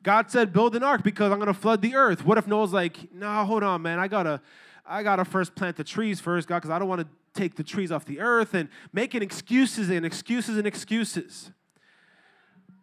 [0.08, 2.24] God said, build an ark because I'm gonna flood the earth.
[2.24, 4.00] What if Noah's like, no, hold on, man.
[4.00, 4.40] I gotta,
[4.86, 7.64] I gotta first plant the trees first, God, because I don't want to take the
[7.64, 11.52] trees off the earth and making excuses and excuses and excuses.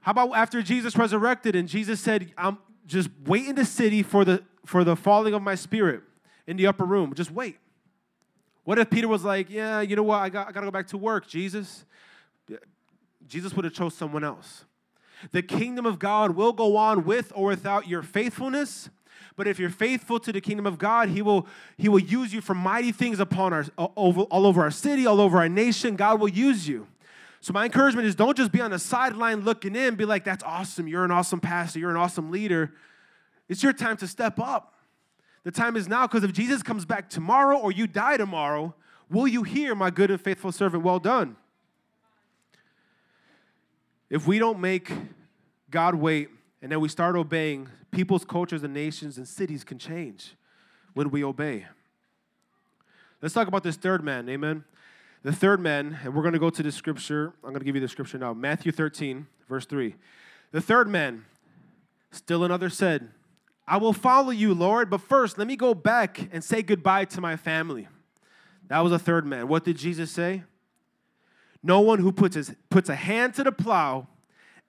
[0.03, 4.27] How about after Jesus resurrected and Jesus said, I'm just wait in the city for
[4.27, 6.03] the for the falling of my spirit
[6.47, 7.15] in the upper room.
[7.15, 7.57] Just wait.
[8.65, 10.19] What if Peter was like, yeah, you know what?
[10.19, 11.87] I got, I got to go back to work, Jesus?
[13.27, 14.67] Jesus would have chose someone else.
[15.33, 18.91] The kingdom of God will go on with or without your faithfulness.
[19.37, 22.41] But if you're faithful to the kingdom of God, He will, he will use you
[22.41, 25.97] for mighty things upon our, all over our city, all over our nation.
[25.97, 26.87] God will use you.
[27.41, 30.45] So, my encouragement is don't just be on the sideline looking in, be like, that's
[30.45, 30.89] awesome.
[30.89, 31.79] You're an awesome pastor.
[31.79, 32.73] You're an awesome leader.
[33.49, 34.75] It's your time to step up.
[35.43, 38.75] The time is now because if Jesus comes back tomorrow or you die tomorrow,
[39.11, 41.37] will you hear, my good and faithful servant, well done?
[44.15, 44.93] If we don't make
[45.73, 46.29] God wait
[46.63, 50.37] and then we start obeying, people's cultures and nations and cities can change
[50.93, 51.67] when we obey.
[53.21, 54.63] Let's talk about this third man, amen.
[55.25, 57.33] The third man, and we're going to go to the scripture.
[57.43, 59.97] I'm going to give you the scripture now Matthew 13, verse 3.
[60.53, 61.25] The third man,
[62.13, 63.11] still another said,
[63.67, 67.21] I will follow you, Lord, but first let me go back and say goodbye to
[67.21, 67.89] my family.
[68.69, 69.49] That was a third man.
[69.49, 70.45] What did Jesus say?
[71.65, 74.07] No one who puts, his, puts a hand to the plow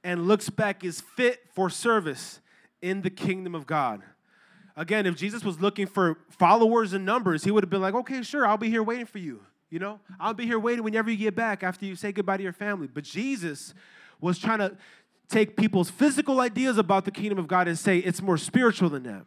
[0.02, 2.40] and looks back is fit for service
[2.82, 4.02] in the kingdom of God.
[4.78, 8.22] Again, if Jesus was looking for followers and numbers, he would have been like, okay,
[8.24, 9.42] sure, I'll be here waiting for you.
[9.70, 12.44] You know, I'll be here waiting whenever you get back after you say goodbye to
[12.44, 12.88] your family.
[12.88, 13.74] But Jesus
[14.22, 14.78] was trying to
[15.28, 19.04] take people's physical ideas about the kingdom of God and say it's more spiritual than
[19.04, 19.26] that.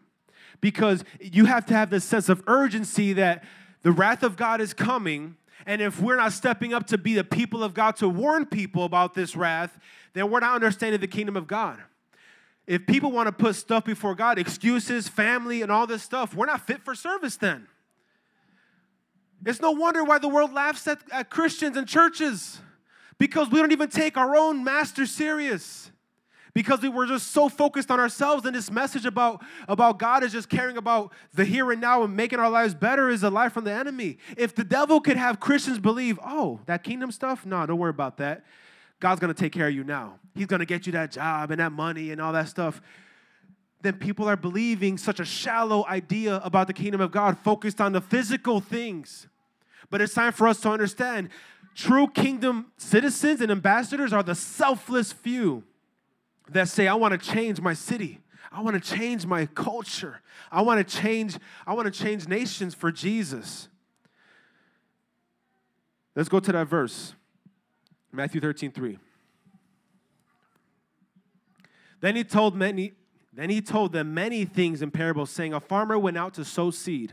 [0.62, 3.44] Because you have to have this sense of urgency that
[3.82, 5.36] the wrath of God is coming.
[5.66, 8.84] And if we're not stepping up to be the people of God to warn people
[8.84, 9.78] about this wrath,
[10.14, 11.78] then we're not understanding the kingdom of God.
[12.66, 16.46] If people want to put stuff before God, excuses, family, and all this stuff, we're
[16.46, 17.66] not fit for service then.
[19.46, 22.60] It's no wonder why the world laughs at, at Christians and churches
[23.18, 25.90] because we don't even take our own master serious
[26.58, 30.32] because we were just so focused on ourselves and this message about, about god is
[30.32, 33.48] just caring about the here and now and making our lives better is a lie
[33.48, 34.18] from the enemy.
[34.36, 38.16] If the devil could have christians believe oh that kingdom stuff no don't worry about
[38.16, 38.44] that.
[38.98, 40.18] God's going to take care of you now.
[40.34, 42.82] He's going to get you that job and that money and all that stuff.
[43.82, 47.92] Then people are believing such a shallow idea about the kingdom of god focused on
[47.92, 49.28] the physical things.
[49.90, 51.30] But it's time for us to understand
[51.76, 55.62] True kingdom citizens and ambassadors are the selfless few
[56.50, 58.20] that say, I want to change my city.
[58.50, 60.20] I want to change my culture.
[60.50, 63.68] I want to change, I want to change nations for Jesus.
[66.16, 67.14] Let's go to that verse.
[68.10, 68.98] Matthew 13, 3.
[72.00, 72.92] Then he told many,
[73.32, 76.70] then he told them many things in parables, saying, A farmer went out to sow
[76.70, 77.12] seed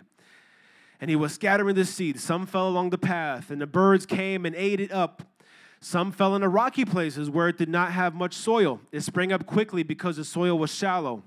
[1.00, 2.19] and he was scattering the seed.
[2.19, 5.24] Some fell along the path, and the birds came and ate it up.
[5.86, 8.81] Some fell in the rocky places where it did not have much soil.
[8.92, 11.21] It sprang up quickly because the soil was shallow.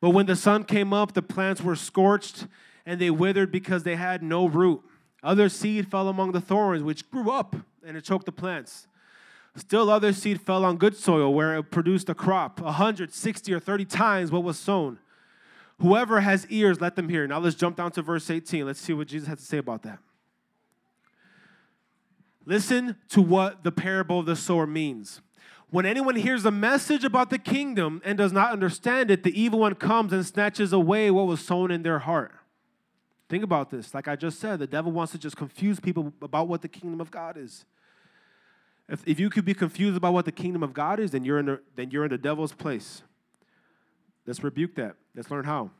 [0.00, 2.48] But when the sun came up, the plants were scorched
[2.84, 4.82] and they withered because they had no root.
[5.22, 7.54] Other seed fell among the thorns, which grew up
[7.86, 8.88] and it choked the plants.
[9.54, 13.60] Still, other seed fell on good soil where it produced a crop, a 160 or
[13.60, 14.98] 30 times what was sown.
[15.78, 17.28] Whoever has ears, let them hear.
[17.28, 18.66] Now let's jump down to verse 18.
[18.66, 20.00] Let's see what Jesus has to say about that.
[22.44, 25.20] Listen to what the parable of the sower means.
[25.70, 29.60] When anyone hears a message about the kingdom and does not understand it, the evil
[29.60, 32.32] one comes and snatches away what was sown in their heart.
[33.30, 33.94] Think about this.
[33.94, 37.00] Like I just said, the devil wants to just confuse people about what the kingdom
[37.00, 37.64] of God is.
[38.88, 41.38] If, if you could be confused about what the kingdom of God is, then you're
[41.38, 43.02] in the, then you're in the devil's place.
[44.26, 44.96] Let's rebuke that.
[45.14, 45.70] Let's learn how.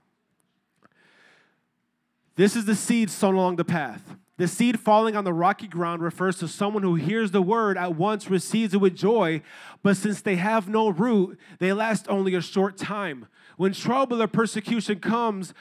[2.36, 4.16] This is the seed sown along the path.
[4.38, 7.96] The seed falling on the rocky ground refers to someone who hears the word at
[7.96, 9.42] once, receives it with joy,
[9.82, 13.26] but since they have no root, they last only a short time.
[13.56, 15.52] When trouble or persecution comes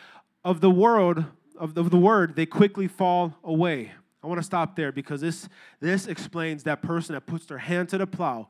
[0.43, 1.25] of the world,
[1.59, 3.91] of the, of the word, they quickly fall away.
[4.23, 5.49] I want to stop there because this,
[5.79, 8.47] this explains that person that puts their hand to the plow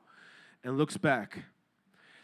[0.63, 1.39] and looks back.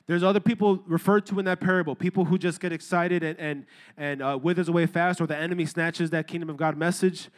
[0.05, 3.65] There's other people referred to in that parable, people who just get excited and, and,
[3.97, 7.29] and uh, withers away fast, or the enemy snatches that kingdom of God message,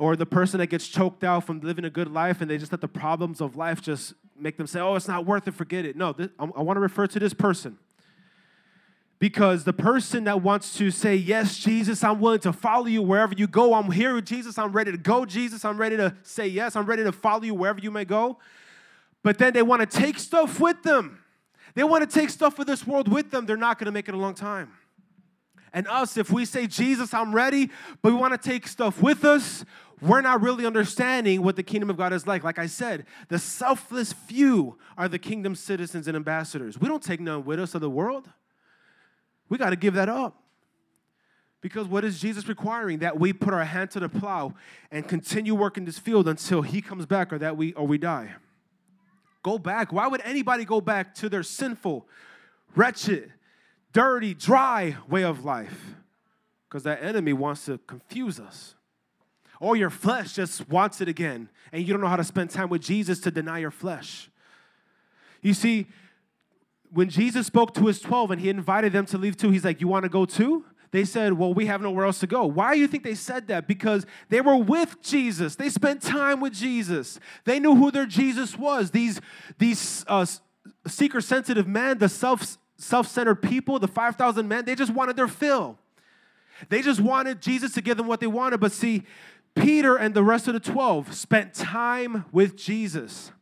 [0.00, 2.72] or the person that gets choked out from living a good life and they just
[2.72, 5.84] let the problems of life just make them say, oh, it's not worth it, forget
[5.84, 5.94] it.
[5.94, 7.78] No, this, I, I want to refer to this person.
[9.18, 13.34] Because the person that wants to say, Yes, Jesus, I'm willing to follow you wherever
[13.36, 13.74] you go.
[13.74, 14.56] I'm here with Jesus.
[14.56, 15.62] I'm ready to go, Jesus.
[15.62, 16.74] I'm ready to say yes.
[16.74, 18.38] I'm ready to follow you wherever you may go.
[19.22, 21.22] But then they want to take stuff with them.
[21.74, 23.44] They want to take stuff of this world with them.
[23.44, 24.72] They're not going to make it a long time.
[25.72, 27.70] And us, if we say, Jesus, I'm ready,
[28.02, 29.64] but we want to take stuff with us,
[30.00, 32.42] we're not really understanding what the kingdom of God is like.
[32.42, 36.78] Like I said, the selfless few are the kingdom citizens and ambassadors.
[36.78, 38.28] We don't take none with us of the world.
[39.48, 40.42] We got to give that up.
[41.60, 43.00] Because what is Jesus requiring?
[43.00, 44.54] That we put our hand to the plow
[44.90, 48.32] and continue working this field until he comes back or that we or we die.
[49.42, 49.92] Go back.
[49.92, 52.06] Why would anybody go back to their sinful,
[52.74, 53.32] wretched,
[53.92, 55.94] dirty, dry way of life?
[56.68, 58.74] Because that enemy wants to confuse us.
[59.60, 62.70] Or your flesh just wants it again, and you don't know how to spend time
[62.70, 64.30] with Jesus to deny your flesh.
[65.42, 65.86] You see,
[66.92, 69.80] when Jesus spoke to his 12 and he invited them to leave too, he's like,
[69.80, 70.64] You want to go too?
[70.92, 72.46] They said, Well, we have nowhere else to go.
[72.46, 73.68] Why do you think they said that?
[73.68, 75.56] Because they were with Jesus.
[75.56, 77.20] They spent time with Jesus.
[77.44, 78.90] They knew who their Jesus was.
[78.90, 79.20] These,
[79.58, 80.26] these uh,
[80.86, 85.28] seeker sensitive men, the self self centered people, the 5,000 men, they just wanted their
[85.28, 85.78] fill.
[86.68, 88.60] They just wanted Jesus to give them what they wanted.
[88.60, 89.04] But see,
[89.54, 93.32] Peter and the rest of the 12 spent time with Jesus.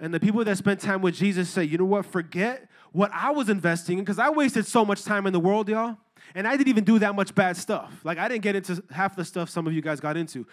[0.00, 3.30] And the people that spent time with Jesus say, you know what, forget what I
[3.30, 5.96] was investing in because I wasted so much time in the world, y'all.
[6.34, 8.00] And I didn't even do that much bad stuff.
[8.04, 10.46] Like I didn't get into half the stuff some of you guys got into.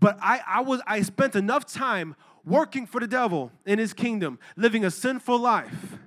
[0.00, 4.38] But I, I was I spent enough time working for the devil in his kingdom,
[4.56, 5.98] living a sinful life,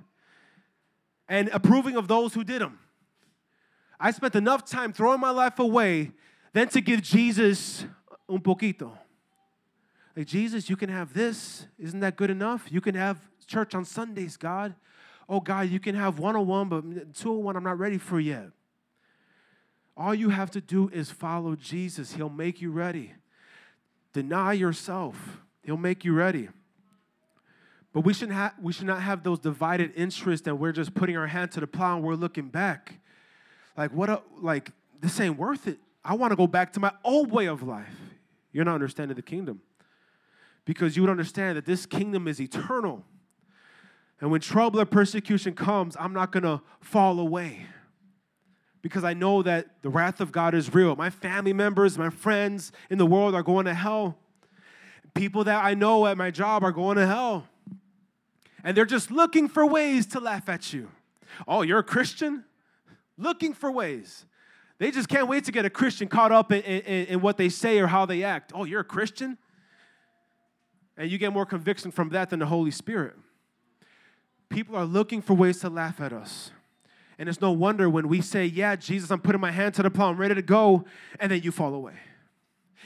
[1.28, 2.78] and approving of those who did them.
[4.00, 6.12] I spent enough time throwing my life away
[6.52, 7.84] than to give Jesus
[8.28, 8.92] un poquito.
[10.16, 11.66] Like, Jesus, you can have this.
[11.78, 12.70] Isn't that good enough?
[12.70, 14.74] You can have church on Sundays, God.
[15.28, 16.82] Oh, God, you can have 101, but
[17.14, 18.48] 201 I'm not ready for yet.
[19.96, 22.14] All you have to do is follow Jesus.
[22.14, 23.12] He'll make you ready.
[24.12, 25.40] Deny yourself.
[25.62, 26.48] He'll make you ready.
[27.98, 31.16] But we should, ha- we should not have those divided interests and we're just putting
[31.16, 33.00] our hand to the plow and we're looking back.
[33.76, 34.70] Like, what, a, like,
[35.00, 35.80] this ain't worth it.
[36.04, 37.98] I want to go back to my old way of life.
[38.52, 39.62] You're not understanding the kingdom
[40.64, 43.02] because you would understand that this kingdom is eternal.
[44.20, 47.66] And when trouble or persecution comes, I'm not going to fall away
[48.80, 50.94] because I know that the wrath of God is real.
[50.94, 54.16] My family members, my friends in the world are going to hell.
[55.14, 57.48] People that I know at my job are going to hell.
[58.64, 60.90] And they're just looking for ways to laugh at you.
[61.46, 62.44] Oh, you're a Christian?
[63.16, 64.24] Looking for ways.
[64.78, 67.48] They just can't wait to get a Christian caught up in, in, in what they
[67.48, 68.52] say or how they act.
[68.54, 69.36] Oh, you're a Christian?
[70.96, 73.14] And you get more conviction from that than the Holy Spirit.
[74.48, 76.50] People are looking for ways to laugh at us.
[77.18, 79.90] And it's no wonder when we say, Yeah, Jesus, I'm putting my hand to the
[79.90, 80.84] plow, I'm ready to go,
[81.18, 81.94] and then you fall away.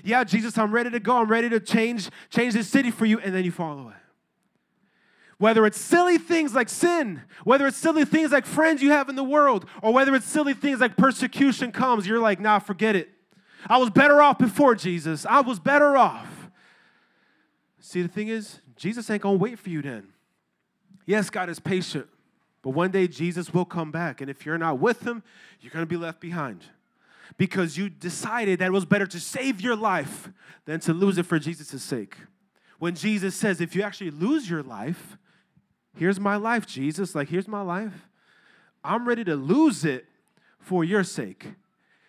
[0.03, 3.19] Yeah, Jesus, I'm ready to go, I'm ready to change, change this city for you,
[3.21, 3.93] and then you fall away.
[5.43, 9.17] Whether it's silly things like sin, whether it's silly things like friends you have in
[9.17, 13.09] the world, or whether it's silly things like persecution comes, you're like, nah, forget it.
[13.67, 15.27] I was better off before Jesus.
[15.27, 16.49] I was better off.
[17.81, 20.13] See, the thing is, Jesus ain't gonna wait for you then.
[21.07, 22.07] Yes, God is patient,
[22.63, 24.21] but one day Jesus will come back.
[24.21, 25.25] And if you're not with him,
[25.61, 26.67] you're gonna be left behind
[27.37, 30.31] because you decided that it was better to save your life
[30.67, 32.15] than to lose it for Jesus' sake.
[32.83, 35.17] when Jesus says, if you actually lose your life,
[35.97, 37.15] here's my life, Jesus.
[37.15, 38.09] Like, here's my life.
[38.85, 40.07] I'm ready to lose it
[40.59, 41.47] for your sake.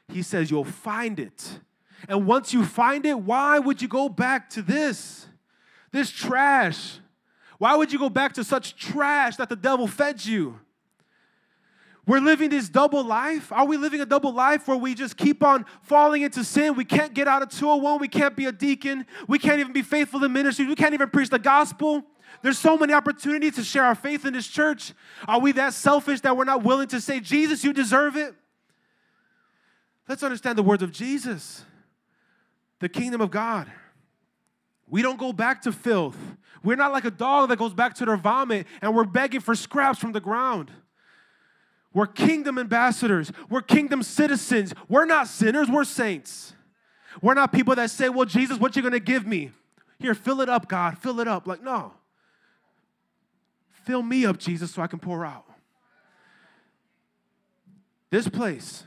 [0.07, 1.59] He says, you'll find it.
[2.07, 5.27] And once you find it, why would you go back to this?
[5.91, 6.99] This trash.
[7.57, 10.59] Why would you go back to such trash that the devil fed you?
[12.05, 13.51] We're living this double life.
[13.51, 16.75] Are we living a double life where we just keep on falling into sin?
[16.75, 18.01] We can't get out of 201.
[18.01, 19.05] We can't be a deacon.
[19.27, 20.65] We can't even be faithful in ministry.
[20.65, 22.03] We can't even preach the gospel.
[22.41, 24.93] There's so many opportunities to share our faith in this church.
[25.29, 28.35] Are we that selfish that we're not willing to say, Jesus, you deserve it?
[30.09, 31.63] Let's understand the words of Jesus
[32.79, 33.71] the kingdom of God.
[34.89, 36.17] We don't go back to filth.
[36.65, 39.55] We're not like a dog that goes back to their vomit and we're begging for
[39.55, 40.69] scraps from the ground.
[41.93, 43.31] We're kingdom ambassadors.
[43.49, 44.73] We're kingdom citizens.
[44.89, 46.53] We're not sinners, we're saints.
[47.21, 49.51] We're not people that say, Well, Jesus, what you gonna give me?
[49.99, 51.47] Here, fill it up, God, fill it up.
[51.47, 51.93] Like, no.
[53.85, 55.45] Fill me up, Jesus, so I can pour out.
[58.09, 58.83] This place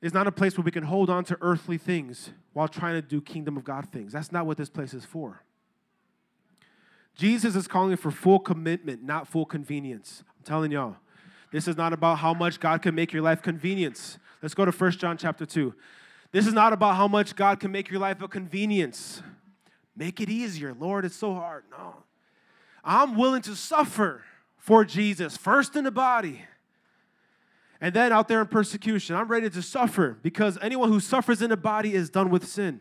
[0.00, 3.02] is not a place where we can hold on to earthly things while trying to
[3.02, 4.12] do kingdom of God things.
[4.12, 5.42] That's not what this place is for.
[7.14, 10.22] Jesus is calling for full commitment, not full convenience.
[10.38, 10.96] I'm telling y'all.
[11.50, 14.18] This is not about how much God can make your life convenience.
[14.42, 15.74] Let's go to 1 John chapter 2.
[16.32, 19.22] This is not about how much God can make your life a convenience.
[19.96, 20.74] Make it easier.
[20.74, 21.64] Lord, it's so hard.
[21.70, 21.94] No.
[22.84, 24.22] I'm willing to suffer
[24.56, 26.42] for Jesus, first in the body,
[27.80, 29.16] and then out there in persecution.
[29.16, 32.80] I'm ready to suffer because anyone who suffers in the body is done with sin.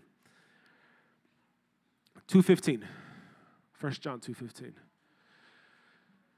[2.27, 2.85] 215.
[3.79, 4.73] 1 John 2:15.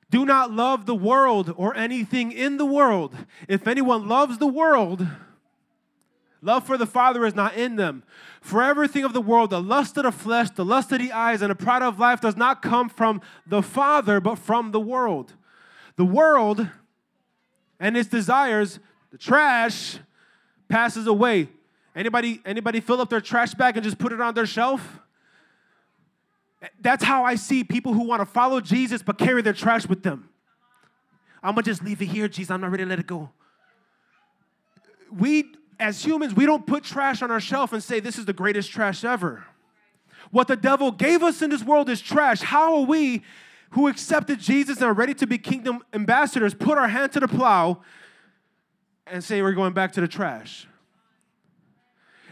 [0.09, 3.13] Do not love the world or anything in the world.
[3.47, 5.05] If anyone loves the world,
[6.41, 8.03] love for the Father is not in them.
[8.39, 11.41] For everything of the world, the lust of the flesh, the lust of the eyes,
[11.41, 15.33] and the pride of life does not come from the Father, but from the world.
[15.97, 16.69] The world
[17.79, 18.79] and its desires,
[19.11, 19.99] the trash,
[20.69, 21.49] passes away.
[21.95, 24.99] Anybody, anybody fill up their trash bag and just put it on their shelf?
[26.81, 30.03] That's how I see people who want to follow Jesus but carry their trash with
[30.03, 30.29] them.
[31.43, 32.51] I'm gonna just leave it here, Jesus.
[32.51, 33.29] I'm not ready to let it go.
[35.11, 38.33] We, as humans, we don't put trash on our shelf and say, This is the
[38.33, 39.45] greatest trash ever.
[40.31, 42.41] What the devil gave us in this world is trash.
[42.41, 43.23] How are we,
[43.71, 47.27] who accepted Jesus and are ready to be kingdom ambassadors, put our hand to the
[47.27, 47.81] plow
[49.05, 50.67] and say, We're going back to the trash?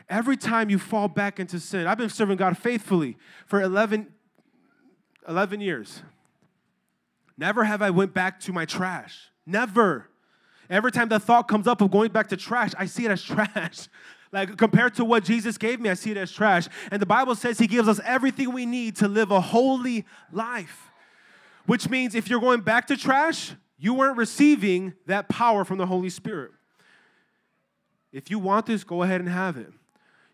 [0.09, 3.17] Every time you fall back into sin, I've been serving God faithfully
[3.47, 4.07] for 11,
[5.27, 6.01] 11 years.
[7.37, 9.29] Never have I went back to my trash.
[9.45, 10.07] Never.
[10.69, 13.21] Every time that thought comes up of going back to trash, I see it as
[13.23, 13.87] trash.
[14.31, 16.67] Like compared to what Jesus gave me, I see it as trash.
[16.91, 20.89] And the Bible says He gives us everything we need to live a holy life.
[21.65, 25.85] Which means if you're going back to trash, you weren't receiving that power from the
[25.85, 26.51] Holy Spirit.
[28.11, 29.71] If you want this, go ahead and have it.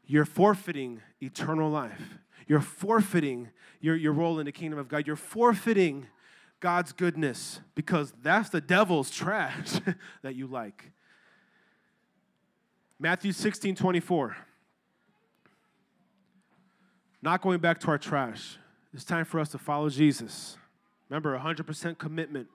[0.05, 2.17] You're forfeiting eternal life.
[2.51, 3.47] You're forfeiting
[3.79, 5.07] your, your role in the kingdom of God.
[5.07, 6.07] You're forfeiting
[6.59, 9.79] God's goodness because that's the devil's trash
[10.21, 10.91] that you like.
[12.99, 14.35] Matthew 16 24.
[17.21, 18.57] Not going back to our trash.
[18.93, 20.57] It's time for us to follow Jesus.
[21.07, 22.47] Remember, 100% commitment.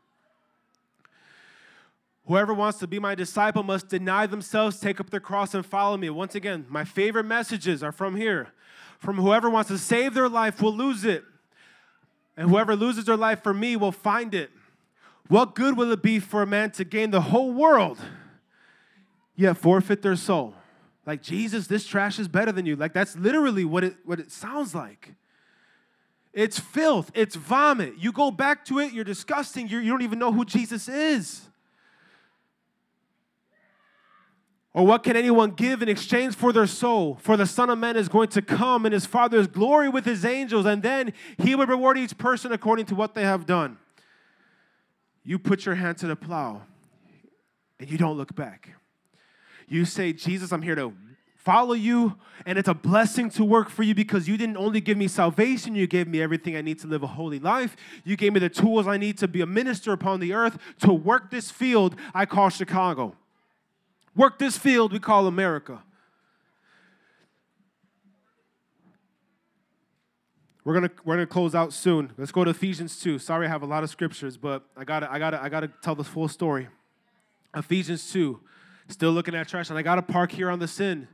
[2.26, 5.96] Whoever wants to be my disciple must deny themselves, take up their cross, and follow
[5.96, 6.10] me.
[6.10, 8.52] Once again, my favorite messages are from here.
[8.98, 11.24] From whoever wants to save their life will lose it,
[12.36, 14.50] and whoever loses their life for me will find it.
[15.28, 17.98] What good will it be for a man to gain the whole world,
[19.34, 20.54] yet forfeit their soul?
[21.04, 22.76] Like, Jesus, this trash is better than you.
[22.76, 25.14] Like, that's literally what it, what it sounds like.
[26.32, 27.94] It's filth, it's vomit.
[27.96, 30.88] You go back to it, you're disgusting, you're, you do not even know who Jesus
[30.88, 31.42] is.
[34.76, 37.16] Or what can anyone give in exchange for their soul?
[37.22, 40.22] For the Son of Man is going to come in his Father's glory with his
[40.22, 43.78] angels, and then he will reward each person according to what they have done.
[45.24, 46.60] You put your hand to the plow
[47.80, 48.74] and you don't look back.
[49.66, 50.92] You say, Jesus, I'm here to
[51.36, 54.98] follow you, and it's a blessing to work for you because you didn't only give
[54.98, 57.76] me salvation, you gave me everything I need to live a holy life.
[58.04, 60.92] You gave me the tools I need to be a minister upon the earth to
[60.92, 63.16] work this field I call Chicago.
[64.16, 65.82] Work this field we call America.
[70.64, 72.12] We're gonna we're gonna close out soon.
[72.16, 73.20] Let's go to Ephesians 2.
[73.20, 75.94] Sorry, I have a lot of scriptures, but I gotta I gotta I gotta tell
[75.94, 76.66] the full story.
[77.54, 78.40] Ephesians 2.
[78.88, 81.06] Still looking at trash, and I gotta park here on the sin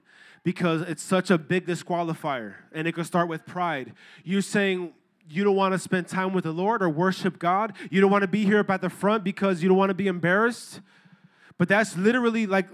[0.45, 3.93] because it's such a big disqualifier, and it could start with pride.
[4.25, 4.95] You saying
[5.29, 7.75] you don't want to spend time with the Lord or worship God.
[7.91, 9.95] You don't want to be here up at the front because you don't want to
[9.95, 10.81] be embarrassed.
[11.59, 12.69] But that's literally like,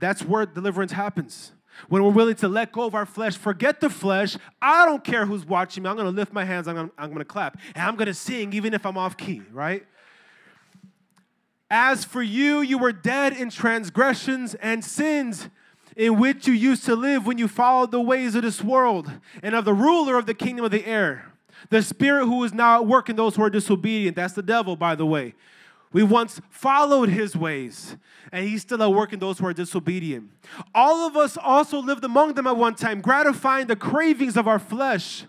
[0.00, 1.52] that's where deliverance happens.
[1.88, 4.36] When we're willing to let go of our flesh, forget the flesh.
[4.60, 5.88] I don't care who's watching me.
[5.88, 8.14] I'm going to lift my hands, I'm going I'm to clap, and I'm going to
[8.14, 9.86] sing even if I'm off key, right?
[11.70, 15.48] As for you, you were dead in transgressions and sins
[15.96, 19.10] in which you used to live when you followed the ways of this world
[19.42, 21.32] and of the ruler of the kingdom of the air,
[21.68, 24.16] the spirit who is now at work in those who are disobedient.
[24.16, 25.34] That's the devil, by the way.
[25.92, 27.96] We once followed his ways,
[28.30, 30.30] and he's still at work in those who are disobedient.
[30.72, 34.60] All of us also lived among them at one time, gratifying the cravings of our
[34.60, 35.24] flesh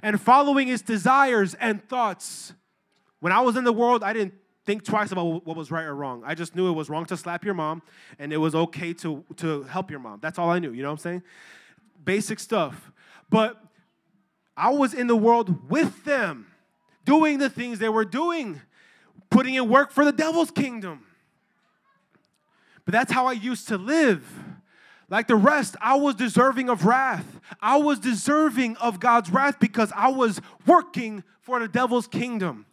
[0.00, 2.52] and following his desires and thoughts.
[3.18, 5.94] When I was in the world, I didn't think twice about what was right or
[5.94, 6.22] wrong.
[6.24, 7.82] I just knew it was wrong to slap your mom,
[8.20, 10.20] and it was okay to, to help your mom.
[10.22, 11.22] That's all I knew, you know what I'm saying?
[12.04, 12.92] Basic stuff.
[13.28, 13.60] But
[14.56, 16.46] I was in the world with them,
[17.04, 18.60] doing the things they were doing
[19.34, 21.00] putting in work for the devil's kingdom.
[22.84, 24.24] But that's how I used to live.
[25.10, 27.40] Like the rest, I was deserving of wrath.
[27.60, 32.64] I was deserving of God's wrath because I was working for the devil's kingdom,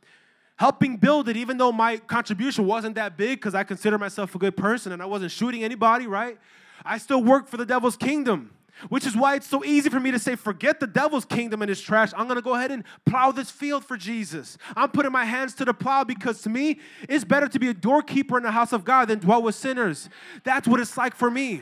[0.58, 4.38] helping build it, even though my contribution wasn't that big because I consider myself a
[4.38, 6.38] good person and I wasn't shooting anybody, right?
[6.86, 8.52] I still worked for the devil's kingdom.
[8.90, 11.70] Which is why it's so easy for me to say, forget the devil's kingdom and
[11.70, 12.12] his trash.
[12.16, 14.58] I'm gonna go ahead and plow this field for Jesus.
[14.76, 17.74] I'm putting my hands to the plow because to me, it's better to be a
[17.74, 20.10] doorkeeper in the house of God than dwell with sinners.
[20.44, 21.62] That's what it's like for me.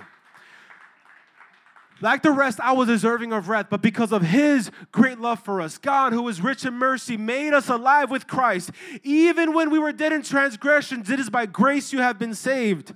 [2.02, 5.60] Like the rest, I was deserving of wrath, but because of His great love for
[5.60, 8.72] us, God, who is rich in mercy, made us alive with Christ.
[9.04, 12.94] Even when we were dead in transgressions, it is by grace you have been saved.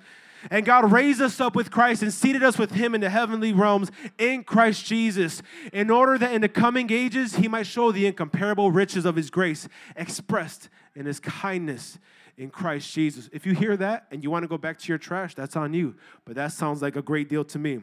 [0.52, 3.54] And God raised us up with Christ and seated us with Him in the heavenly
[3.54, 5.42] realms in Christ Jesus,
[5.72, 9.30] in order that in the coming ages He might show the incomparable riches of His
[9.30, 11.98] grace expressed in His kindness
[12.38, 13.30] in Christ Jesus.
[13.32, 15.74] If you hear that and you want to go back to your trash, that's on
[15.74, 15.96] you.
[16.26, 17.82] But that sounds like a great deal to me.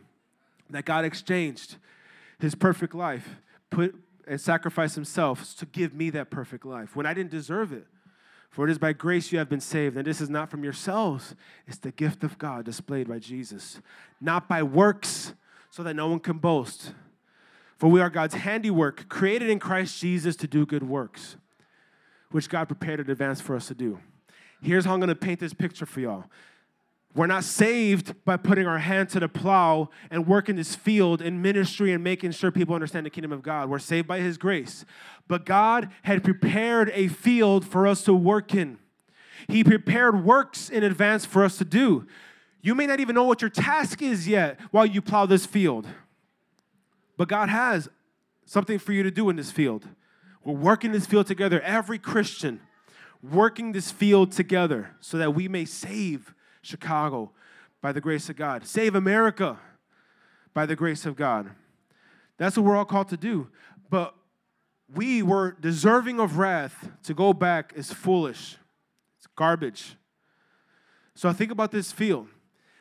[0.70, 1.76] That God exchanged
[2.38, 3.36] His perfect life,
[3.70, 3.94] put
[4.26, 7.86] and sacrificed Himself to give me that perfect life when I didn't deserve it.
[8.50, 11.36] For it is by grace you have been saved, and this is not from yourselves.
[11.68, 13.80] It's the gift of God displayed by Jesus,
[14.20, 15.34] not by works,
[15.70, 16.92] so that no one can boast.
[17.78, 21.36] For we are God's handiwork, created in Christ Jesus to do good works,
[22.32, 24.00] which God prepared in advance for us to do.
[24.60, 26.24] Here's how I'm going to paint this picture for y'all.
[27.14, 31.42] We're not saved by putting our hand to the plow and working this field in
[31.42, 33.68] ministry and making sure people understand the kingdom of God.
[33.68, 34.84] We're saved by His grace.
[35.26, 38.78] But God had prepared a field for us to work in.
[39.48, 42.06] He prepared works in advance for us to do.
[42.62, 45.88] You may not even know what your task is yet while you plow this field.
[47.16, 47.88] But God has
[48.44, 49.88] something for you to do in this field.
[50.44, 52.60] We're working this field together, every Christian
[53.22, 57.32] working this field together so that we may save Chicago
[57.80, 58.66] by the grace of God.
[58.66, 59.58] Save America
[60.54, 61.50] by the grace of God.
[62.36, 63.48] That's what we're all called to do.
[63.88, 64.14] But
[64.94, 66.88] we were deserving of wrath.
[67.04, 68.56] To go back is foolish,
[69.18, 69.96] it's garbage.
[71.14, 72.28] So I think about this field.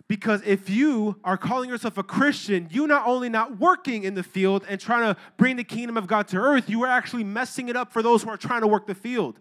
[0.07, 4.23] Because if you are calling yourself a Christian, you not only not working in the
[4.23, 7.69] field and trying to bring the kingdom of God to earth, you are actually messing
[7.69, 9.39] it up for those who are trying to work the field.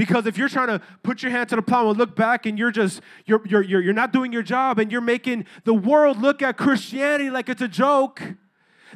[0.00, 2.58] Because if you're trying to put your hand to the plow and look back and
[2.58, 6.22] you're just, you're, you're, you're, you're not doing your job and you're making the world
[6.22, 8.22] look at Christianity like it's a joke,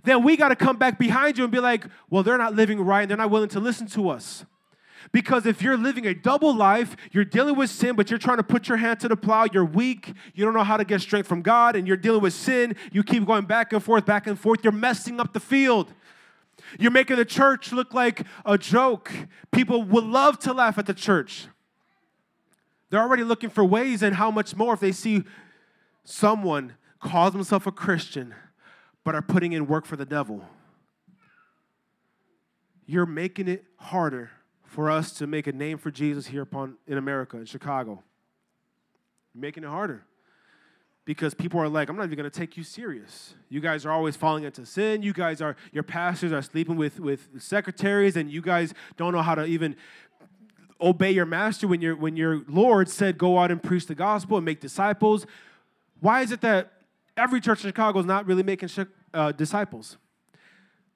[0.04, 2.80] then we got to come back behind you and be like, well, they're not living
[2.80, 3.02] right.
[3.02, 4.46] And they're not willing to listen to us.
[5.12, 8.42] Because if you're living a double life, you're dealing with sin, but you're trying to
[8.42, 11.26] put your hand to the plow, you're weak, you don't know how to get strength
[11.26, 14.40] from God, and you're dealing with sin, you keep going back and forth, back and
[14.40, 15.92] forth, you're messing up the field.
[16.78, 19.12] You're making the church look like a joke.
[19.52, 21.46] People would love to laugh at the church.
[22.90, 25.24] They're already looking for ways, and how much more if they see
[26.04, 28.34] someone calls himself a Christian
[29.04, 30.42] but are putting in work for the devil.
[32.86, 34.30] You're making it harder
[34.64, 38.02] for us to make a name for Jesus here upon in America, in Chicago.
[39.34, 40.04] You're making it harder
[41.04, 43.34] because people are like, I'm not even going to take you serious.
[43.50, 45.02] You guys are always falling into sin.
[45.02, 49.22] You guys are, your pastors are sleeping with, with secretaries, and you guys don't know
[49.22, 49.76] how to even
[50.80, 54.38] obey your master when, your when your Lord said, Go out and preach the gospel
[54.38, 55.26] and make disciples.
[56.00, 56.72] Why is it that
[57.16, 58.70] every church in Chicago is not really making
[59.12, 59.98] uh, disciples?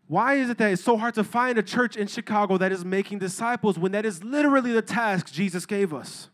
[0.07, 2.83] Why is it that it's so hard to find a church in Chicago that is
[2.83, 6.31] making disciples when that is literally the task Jesus gave us?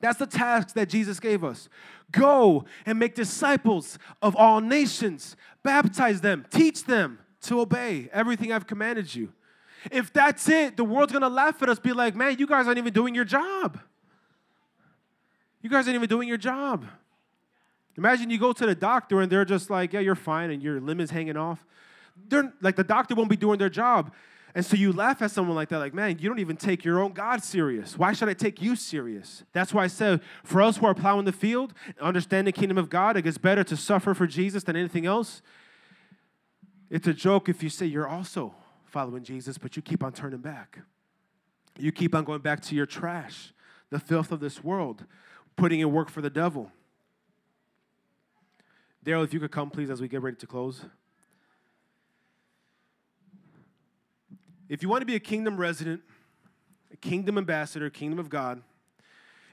[0.00, 1.68] That's the task that Jesus gave us.
[2.12, 8.66] Go and make disciples of all nations, baptize them, teach them to obey everything I've
[8.66, 9.32] commanded you.
[9.90, 12.78] If that's it, the world's gonna laugh at us, be like, man, you guys aren't
[12.78, 13.78] even doing your job.
[15.62, 16.84] You guys aren't even doing your job.
[17.96, 20.80] Imagine you go to the doctor and they're just like, yeah, you're fine, and your
[20.80, 21.64] limb is hanging off.
[22.28, 24.12] They're like the doctor won't be doing their job.
[24.56, 26.98] And so you laugh at someone like that, like, man, you don't even take your
[26.98, 27.98] own God serious.
[27.98, 29.44] Why should I take you serious?
[29.52, 32.88] That's why I said, for us who are plowing the field, understand the kingdom of
[32.88, 35.42] God, it gets better to suffer for Jesus than anything else.
[36.88, 38.54] It's a joke if you say you're also
[38.86, 40.78] following Jesus, but you keep on turning back.
[41.78, 43.52] You keep on going back to your trash,
[43.90, 45.04] the filth of this world,
[45.56, 46.72] putting in work for the devil.
[49.04, 50.86] Daryl, if you could come, please, as we get ready to close.
[54.68, 56.02] If you want to be a kingdom resident,
[56.92, 58.62] a kingdom ambassador, kingdom of God,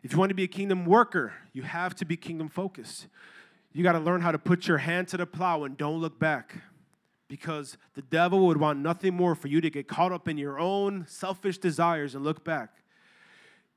[0.02, 3.08] if you want to be a kingdom worker, you have to be kingdom focused.
[3.72, 6.20] You got to learn how to put your hand to the plow and don't look
[6.20, 6.56] back.
[7.28, 10.60] Because the devil would want nothing more for you to get caught up in your
[10.60, 12.76] own selfish desires and look back.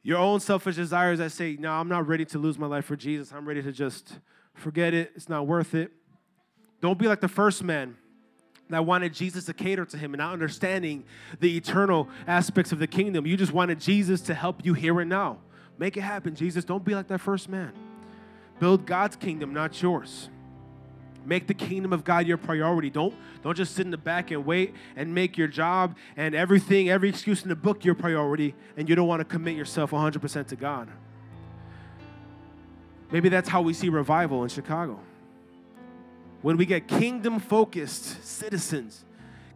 [0.03, 2.97] Your own selfish desires that say, No, I'm not ready to lose my life for
[2.97, 3.33] Jesus.
[3.33, 4.19] I'm ready to just
[4.53, 5.13] forget it.
[5.15, 5.93] It's not worth it.
[6.81, 7.97] Don't be like the first man
[8.71, 11.05] that wanted Jesus to cater to him and not understanding
[11.41, 13.27] the eternal aspects of the kingdom.
[13.27, 15.39] You just wanted Jesus to help you here and now.
[15.79, 16.65] Make it happen, Jesus.
[16.65, 17.73] Don't be like that first man.
[18.59, 20.31] Build God's kingdom, not yours.
[21.25, 22.89] Make the kingdom of God your priority.
[22.89, 26.89] Don't, don't just sit in the back and wait and make your job and everything,
[26.89, 30.47] every excuse in the book your priority, and you don't want to commit yourself 100%
[30.49, 30.89] to God.
[33.11, 35.01] Maybe that's how we see revival in Chicago.
[36.47, 39.05] When we get kingdom focused citizens,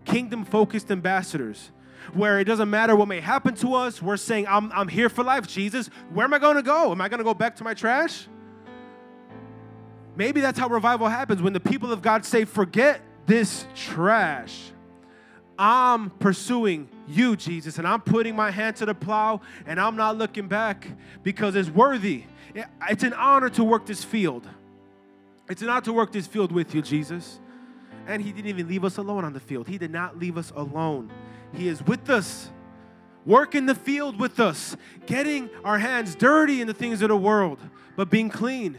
[0.04, 1.70] kingdom focused ambassadors,
[2.14, 5.22] where it doesn't matter what may happen to us, we're saying, I'm, I'm here for
[5.22, 5.86] life, Jesus.
[6.12, 6.90] Where am I going to go?
[6.90, 8.26] Am I going to go back to my trash?
[10.16, 14.72] Maybe that's how revival happens when the people of God say, Forget this trash.
[15.56, 20.18] I'm pursuing you, Jesus, and I'm putting my hand to the plow and I'm not
[20.18, 20.88] looking back
[21.22, 22.24] because it's worthy.
[22.88, 24.48] It's an honor to work this field.
[25.50, 27.40] It's not to work this field with you, Jesus.
[28.06, 29.68] And He didn't even leave us alone on the field.
[29.68, 31.10] He did not leave us alone.
[31.52, 32.50] He is with us,
[33.26, 34.76] working the field with us,
[35.06, 37.58] getting our hands dirty in the things of the world,
[37.96, 38.78] but being clean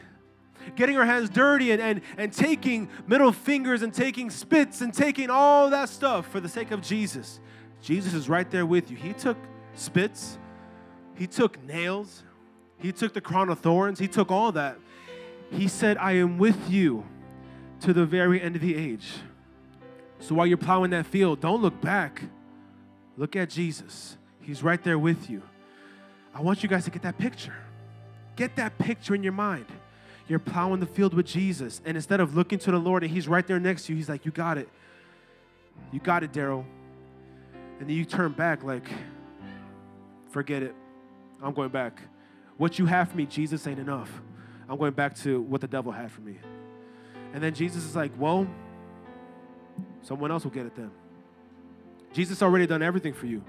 [0.75, 5.29] getting our hands dirty and, and, and taking middle fingers and taking spits and taking
[5.29, 7.39] all that stuff for the sake of Jesus.
[7.81, 8.97] Jesus is right there with you.
[8.97, 9.37] He took
[9.73, 10.37] spits,
[11.15, 12.23] he took nails,
[12.77, 14.77] he took the crown of thorns, he took all that.
[15.51, 17.05] He said, I am with you
[17.81, 19.07] to the very end of the age.
[20.19, 22.23] So while you're plowing that field, don't look back.
[23.17, 24.17] Look at Jesus.
[24.41, 25.41] He's right there with you.
[26.33, 27.55] I want you guys to get that picture.
[28.35, 29.65] Get that picture in your mind.
[30.27, 31.81] You're plowing the field with Jesus.
[31.83, 34.07] And instead of looking to the Lord and He's right there next to you, He's
[34.07, 34.69] like, You got it.
[35.91, 36.63] You got it, Daryl.
[37.79, 38.89] And then you turn back, like,
[40.29, 40.73] Forget it.
[41.43, 41.99] I'm going back.
[42.57, 44.21] What you have for me, Jesus, ain't enough.
[44.71, 46.37] I'm going back to what the devil had for me.
[47.33, 48.47] And then Jesus is like, Well,
[50.01, 50.91] someone else will get it then.
[52.13, 53.43] Jesus already done everything for you.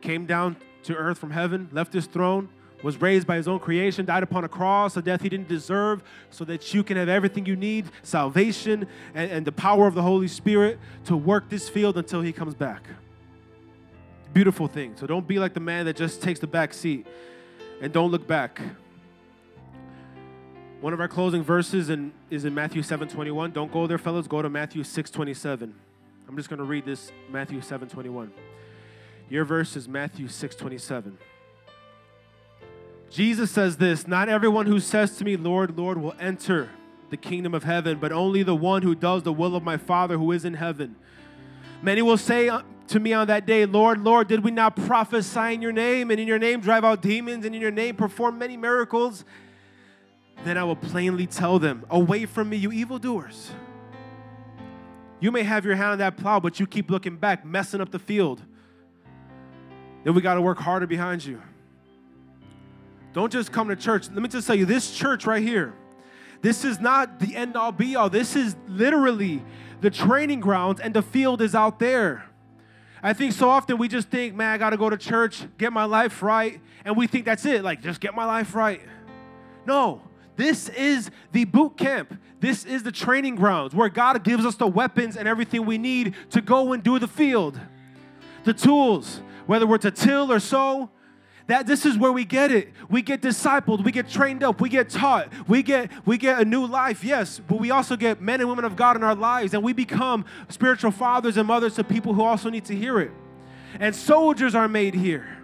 [0.00, 2.48] Came down to earth from heaven, left his throne,
[2.82, 6.02] was raised by his own creation, died upon a cross, a death he didn't deserve,
[6.30, 10.02] so that you can have everything you need salvation and, and the power of the
[10.02, 12.88] Holy Spirit to work this field until he comes back.
[14.32, 14.96] Beautiful thing.
[14.96, 17.06] So don't be like the man that just takes the back seat
[17.82, 18.62] and don't look back.
[20.80, 23.50] One of our closing verses in, is in Matthew 7 21.
[23.50, 24.28] Don't go there, fellas.
[24.28, 25.74] Go to Matthew 6 27.
[26.28, 28.32] I'm just going to read this Matthew 7 21.
[29.28, 31.18] Your verse is Matthew 6 27.
[33.10, 36.68] Jesus says this Not everyone who says to me, Lord, Lord, will enter
[37.10, 40.16] the kingdom of heaven, but only the one who does the will of my Father
[40.16, 40.94] who is in heaven.
[41.82, 45.54] Many will say uh, to me on that day, Lord, Lord, did we not prophesy
[45.54, 48.38] in your name, and in your name drive out demons, and in your name perform
[48.38, 49.24] many miracles?
[50.44, 53.50] Then I will plainly tell them, Away from me, you evildoers.
[55.20, 57.90] You may have your hand on that plow, but you keep looking back, messing up
[57.90, 58.42] the field.
[60.04, 61.42] Then we got to work harder behind you.
[63.12, 64.08] Don't just come to church.
[64.12, 65.74] Let me just tell you this church right here,
[66.40, 68.08] this is not the end all be all.
[68.08, 69.42] This is literally
[69.80, 72.24] the training grounds, and the field is out there.
[73.02, 75.72] I think so often we just think, man, I got to go to church, get
[75.72, 78.80] my life right, and we think that's it, like just get my life right.
[79.66, 80.02] No,
[80.38, 82.16] this is the boot camp.
[82.38, 86.14] This is the training grounds where God gives us the weapons and everything we need
[86.30, 87.60] to go and do the field.
[88.44, 90.90] The tools, whether we're to till or sow,
[91.48, 92.72] that this is where we get it.
[92.88, 96.44] We get discipled, we get trained up, we get taught, we get we get a
[96.44, 99.54] new life, yes, but we also get men and women of God in our lives,
[99.54, 103.10] and we become spiritual fathers and mothers to people who also need to hear it.
[103.80, 105.37] and soldiers are made here.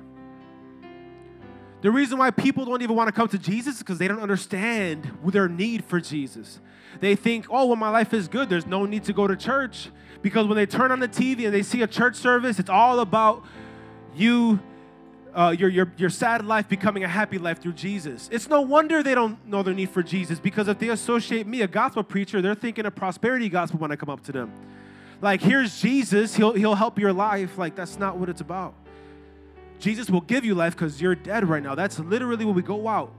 [1.84, 4.20] The reason why people don't even want to come to Jesus is because they don't
[4.20, 6.58] understand their need for Jesus.
[7.00, 8.48] They think, oh, well, my life is good.
[8.48, 9.90] There's no need to go to church.
[10.22, 13.00] Because when they turn on the TV and they see a church service, it's all
[13.00, 13.44] about
[14.16, 14.60] you,
[15.34, 18.30] uh, your, your, your sad life becoming a happy life through Jesus.
[18.32, 21.60] It's no wonder they don't know their need for Jesus because if they associate me,
[21.60, 24.50] a gospel preacher, they're thinking a prosperity gospel when I come up to them.
[25.20, 27.58] Like, here's Jesus, he'll, he'll help your life.
[27.58, 28.72] Like, that's not what it's about.
[29.84, 31.74] Jesus will give you life because you're dead right now.
[31.74, 33.12] That's literally what we go out.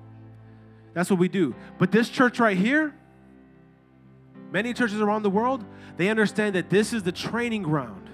[0.95, 1.53] That's what we do.
[1.77, 2.95] But this church right here,
[4.51, 5.63] many churches around the world,
[5.97, 8.09] they understand that this is the training ground.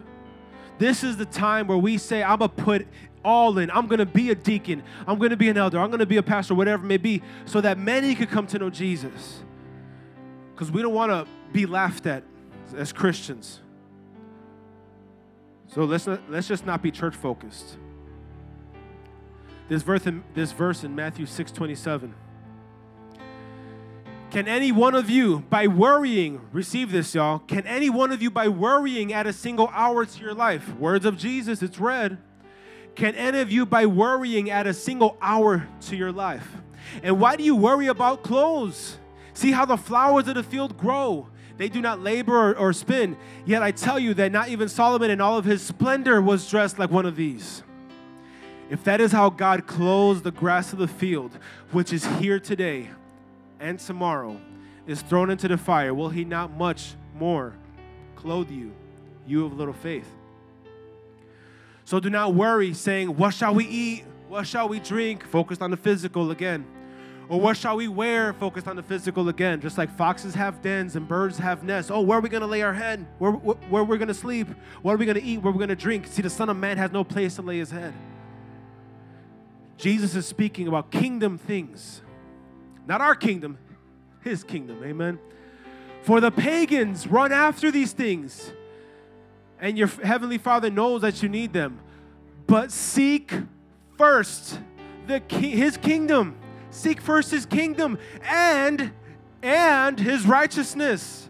[0.80, 2.88] This is the time where we say, I'm going to put
[3.24, 3.72] all in.
[3.72, 4.84] I'm going to be a deacon.
[5.08, 5.80] I'm going to be an elder.
[5.80, 8.48] I'm going to be a pastor, whatever it may be, so that many could come
[8.48, 9.44] to know Jesus.
[10.54, 12.26] Because we don't want to be laughed at
[12.76, 13.62] as Christians.
[15.68, 17.78] So let's, let's just not be church focused.
[19.72, 22.14] This verse in, this verse in Matthew 6 27.
[24.30, 27.40] Can any one of you, by worrying, receive this, y'all?
[27.40, 30.76] Can any one of you, by worrying, add a single hour to your life?
[30.76, 32.18] Words of Jesus, it's read.
[32.96, 36.50] Can any of you, by worrying, add a single hour to your life?
[37.02, 38.98] And why do you worry about clothes?
[39.34, 41.30] See how the flowers of the field grow.
[41.56, 43.16] They do not labor or, or spin.
[43.46, 46.78] Yet I tell you that not even Solomon in all of his splendor was dressed
[46.78, 47.64] like one of these.
[48.72, 51.38] If that is how God clothes the grass of the field,
[51.74, 52.90] which is here today,
[53.60, 54.40] and tomorrow
[54.88, 57.54] is thrown into the fire, will he not much more
[58.16, 58.72] clothe you,
[59.28, 60.08] you of little faith?
[61.84, 64.06] So do not worry, saying, What shall we eat?
[64.30, 65.26] What shall we drink?
[65.26, 66.66] Focused on the physical again.
[67.28, 68.32] Or what shall we wear?
[68.32, 69.60] Focused on the physical again.
[69.60, 71.92] Just like foxes have dens and birds have nests.
[71.92, 73.06] Oh, where are we going to lay our head?
[73.20, 74.48] Where, where, where we're going to sleep?
[74.82, 75.40] What are we going to eat?
[75.40, 76.08] Where are we going to drink?
[76.08, 77.94] See, the Son of Man has no place to lay his head.
[79.82, 82.04] Jesus is speaking about kingdom things.
[82.88, 83.58] Not our kingdom,
[84.22, 84.84] his kingdom.
[84.84, 85.18] Amen.
[86.04, 88.54] For the pagans run after these things,
[89.60, 91.80] and your heavenly Father knows that you need them.
[92.46, 93.34] But seek
[93.98, 94.60] first
[95.08, 96.36] the ki- his kingdom.
[96.70, 98.92] Seek first his kingdom and
[99.42, 101.28] and his righteousness.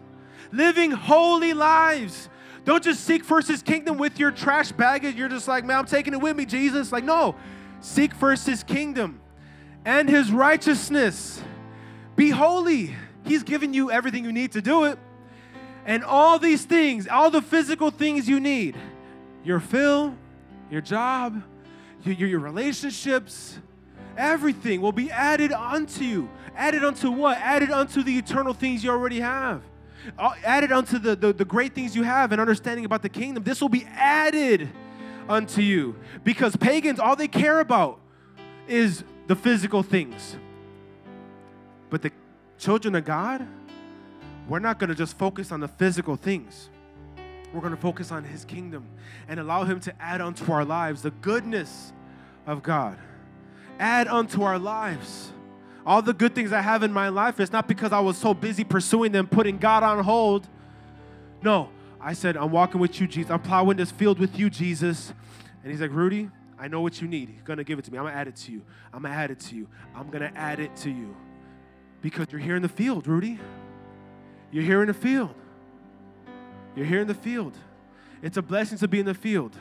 [0.52, 2.28] Living holy lives.
[2.66, 5.16] Don't just seek first his kingdom with your trash baggage.
[5.16, 6.92] You're just like, man, I'm taking it with me, Jesus.
[6.92, 7.34] Like, no.
[7.82, 9.20] Seek first his kingdom
[9.84, 11.42] and his righteousness
[12.14, 12.94] be holy.
[13.24, 14.98] He's given you everything you need to do it.
[15.84, 18.76] And all these things, all the physical things you need
[19.44, 20.16] your fill,
[20.70, 21.42] your job,
[22.04, 23.58] your, your, relationships,
[24.16, 26.30] everything will be added unto you.
[26.54, 27.38] Added unto what?
[27.38, 29.62] Added unto the eternal things you already have.
[30.16, 33.42] Uh, added unto the, the, the great things you have and understanding about the kingdom.
[33.42, 34.68] This will be added
[35.28, 35.96] unto you.
[36.24, 38.00] Because pagans, all they care about
[38.66, 40.36] is the physical things.
[41.90, 42.12] But the
[42.58, 43.46] children of God,
[44.48, 46.70] we're not going to just focus on the physical things.
[47.52, 48.86] We're going to focus on His kingdom
[49.28, 51.92] and allow Him to add unto our lives the goodness
[52.46, 52.96] of God.
[53.78, 55.32] Add unto our lives.
[55.84, 58.34] All the good things I have in my life, it's not because I was so
[58.34, 60.46] busy pursuing them, putting God on hold.
[61.42, 61.70] No,
[62.02, 63.30] I said, I'm walking with you, Jesus.
[63.30, 65.12] I'm plowing this field with you, Jesus.
[65.62, 67.28] And He's like, Rudy, I know what you need.
[67.28, 67.98] He's going to give it to me.
[67.98, 68.62] I'm going to add it to you.
[68.92, 69.68] I'm going to add it to you.
[69.94, 71.16] I'm going to add it to you.
[72.00, 73.38] Because you're here in the field, Rudy.
[74.50, 75.34] You're here in the field.
[76.74, 77.56] You're here in the field.
[78.20, 79.56] It's a blessing to be in the field.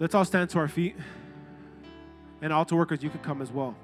[0.00, 0.96] Let's all stand to our feet.
[2.40, 3.74] And altar workers, you could come as well.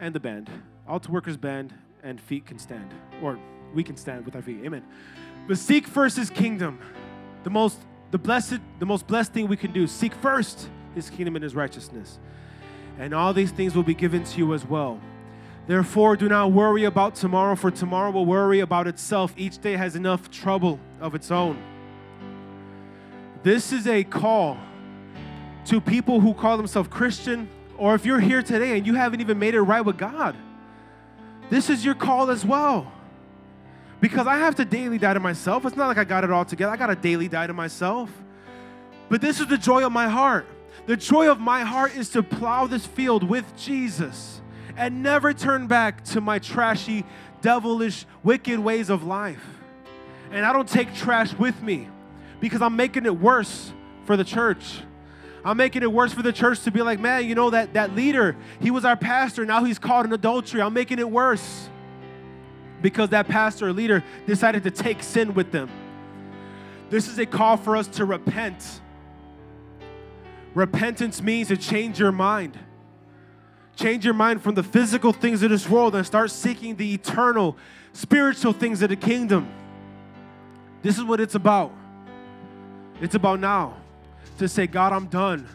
[0.00, 0.50] And the band.
[0.88, 1.74] Altar workers, band,
[2.04, 2.94] and feet can stand.
[3.20, 3.38] Or
[3.74, 4.60] we can stand with our feet.
[4.64, 4.84] Amen.
[5.48, 6.78] But seek first his kingdom.
[7.42, 7.78] The most
[8.12, 9.88] the blessed, the most blessed thing we can do.
[9.88, 12.20] Seek first his kingdom and his righteousness
[12.98, 15.00] and all these things will be given to you as well.
[15.66, 19.32] Therefore, do not worry about tomorrow, for tomorrow will worry about itself.
[19.36, 21.58] Each day has enough trouble of its own.
[23.42, 24.58] This is a call
[25.66, 27.48] to people who call themselves Christian,
[27.78, 30.36] or if you're here today and you haven't even made it right with God,
[31.50, 32.92] this is your call as well.
[34.00, 35.64] Because I have to daily die to myself.
[35.64, 36.72] It's not like I got it all together.
[36.72, 38.10] I got to daily die to myself.
[39.08, 40.46] But this is the joy of my heart
[40.86, 44.42] the joy of my heart is to plow this field with Jesus
[44.76, 47.04] and never turn back to my trashy,
[47.40, 49.44] devilish, wicked ways of life.
[50.30, 51.88] And I don't take trash with me
[52.40, 53.72] because I'm making it worse
[54.04, 54.80] for the church.
[55.44, 57.94] I'm making it worse for the church to be like, man, you know, that, that
[57.94, 60.62] leader, he was our pastor, now he's caught in adultery.
[60.62, 61.68] I'm making it worse
[62.80, 65.70] because that pastor or leader decided to take sin with them.
[66.88, 68.80] This is a call for us to repent.
[70.54, 72.58] Repentance means to change your mind.
[73.76, 77.56] Change your mind from the physical things of this world and start seeking the eternal,
[77.92, 79.48] spiritual things of the kingdom.
[80.80, 81.72] This is what it's about.
[83.00, 83.83] It's about now
[84.38, 85.46] to say, God, I'm done.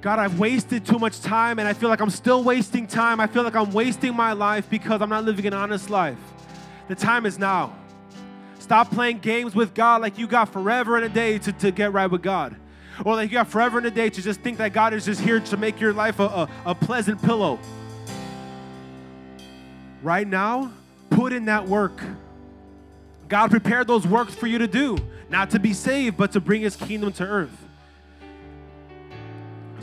[0.00, 3.18] God, I've wasted too much time and I feel like I'm still wasting time.
[3.18, 6.18] I feel like I'm wasting my life because I'm not living an honest life.
[6.88, 7.74] The time is now.
[8.58, 11.92] Stop playing games with God like you got forever and a day to, to get
[11.92, 12.54] right with God.
[13.04, 15.20] Or like you got forever and a day to just think that God is just
[15.20, 17.58] here to make your life a, a, a pleasant pillow.
[20.02, 20.72] Right now,
[21.10, 22.00] put in that work.
[23.28, 24.96] God prepared those works for you to do,
[25.28, 27.65] not to be saved, but to bring his kingdom to earth.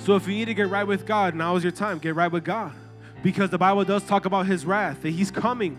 [0.03, 1.97] So if you need to get right with God, now is your time.
[1.97, 2.73] Get right with God.
[3.23, 5.77] Because the Bible does talk about his wrath, that he's coming.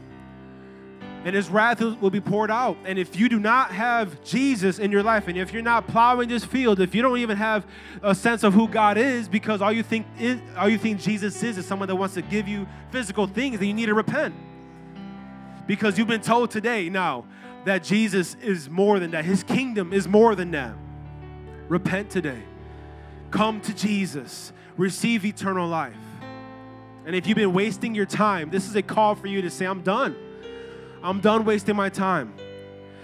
[1.26, 2.78] And his wrath will be poured out.
[2.86, 6.30] And if you do not have Jesus in your life, and if you're not plowing
[6.30, 7.66] this field, if you don't even have
[8.02, 11.42] a sense of who God is, because all you think is, all you think Jesus
[11.42, 14.34] is is someone that wants to give you physical things, then you need to repent.
[15.66, 17.26] Because you've been told today now
[17.66, 19.26] that Jesus is more than that.
[19.26, 20.74] His kingdom is more than that.
[21.68, 22.42] Repent today.
[23.34, 25.96] Come to Jesus, receive eternal life.
[27.04, 29.66] And if you've been wasting your time, this is a call for you to say,
[29.66, 30.14] I'm done.
[31.02, 32.32] I'm done wasting my time.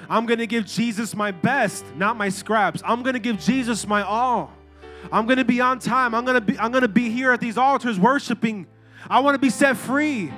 [0.08, 2.80] I'm to give Jesus my best, not my scraps.
[2.84, 4.52] I'm to give Jesus my all.
[5.10, 6.14] I'm to be on time.
[6.14, 8.68] I'm to be I'm to be here at these altars worshiping.
[9.08, 10.32] I want to be set free.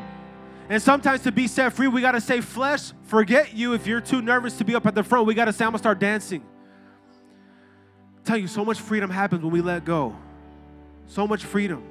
[0.71, 3.75] And sometimes to be set free, we got to say, flesh, forget you.
[3.75, 5.73] If you're too nervous to be up at the front, we got to say, I'm
[5.73, 6.43] to start dancing
[8.25, 10.17] tell you, so much freedom happens when we let go.
[11.09, 11.83] So much freedom.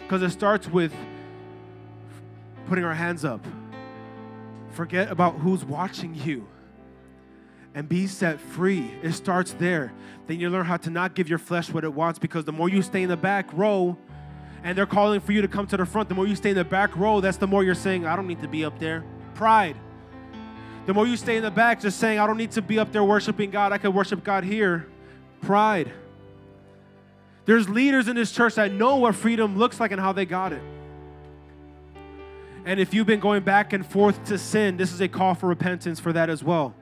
[0.00, 0.92] Because it starts with
[2.66, 3.44] putting our hands up.
[4.70, 6.46] Forget about who's watching you
[7.74, 8.90] and be set free.
[9.02, 9.92] It starts there.
[10.26, 12.68] Then you learn how to not give your flesh what it wants because the more
[12.68, 13.96] you stay in the back row
[14.64, 16.56] and they're calling for you to come to the front, the more you stay in
[16.56, 19.04] the back row, that's the more you're saying, I don't need to be up there.
[19.34, 19.76] Pride.
[20.86, 22.92] The more you stay in the back, just saying, I don't need to be up
[22.92, 24.88] there worshiping God, I can worship God here
[25.46, 25.92] pride.
[27.46, 30.52] There's leaders in this church that know what freedom looks like and how they got
[30.52, 30.62] it.
[32.64, 35.46] And if you've been going back and forth to sin, this is a call for
[35.46, 36.74] repentance for that as well.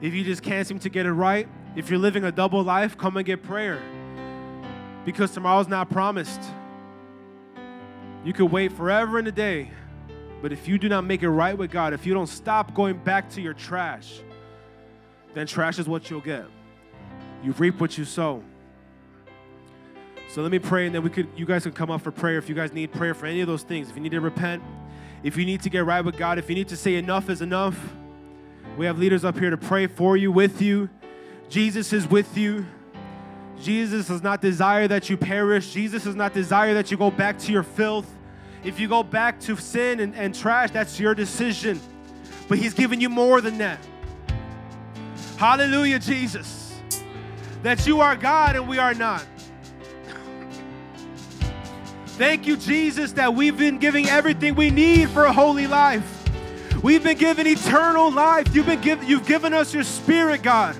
[0.00, 1.46] If you just can't seem to get it right,
[1.76, 3.82] if you're living a double life, come and get prayer.
[5.04, 6.40] Because tomorrow's not promised.
[8.24, 9.70] You could wait forever in a day,
[10.40, 12.96] but if you do not make it right with God, if you don't stop going
[12.96, 14.20] back to your trash,
[15.34, 16.46] then trash is what you'll get.
[17.42, 18.42] You reap what you sow.
[20.28, 22.38] So let me pray, and then we could you guys can come up for prayer
[22.38, 23.90] if you guys need prayer for any of those things.
[23.90, 24.62] If you need to repent,
[25.22, 27.42] if you need to get right with God, if you need to say enough is
[27.42, 27.76] enough,
[28.76, 30.88] we have leaders up here to pray for you, with you.
[31.48, 32.64] Jesus is with you.
[33.60, 35.72] Jesus does not desire that you perish.
[35.72, 38.08] Jesus does not desire that you go back to your filth.
[38.62, 41.80] If you go back to sin and, and trash, that's your decision.
[42.48, 43.84] But He's given you more than that.
[45.38, 46.59] Hallelujah, Jesus
[47.62, 49.24] that you are God and we are not.
[52.06, 56.04] Thank you, Jesus, that we've been giving everything we need for a holy life.
[56.82, 58.54] We've been given eternal life.
[58.54, 60.76] You've been given, you've given us your spirit, God,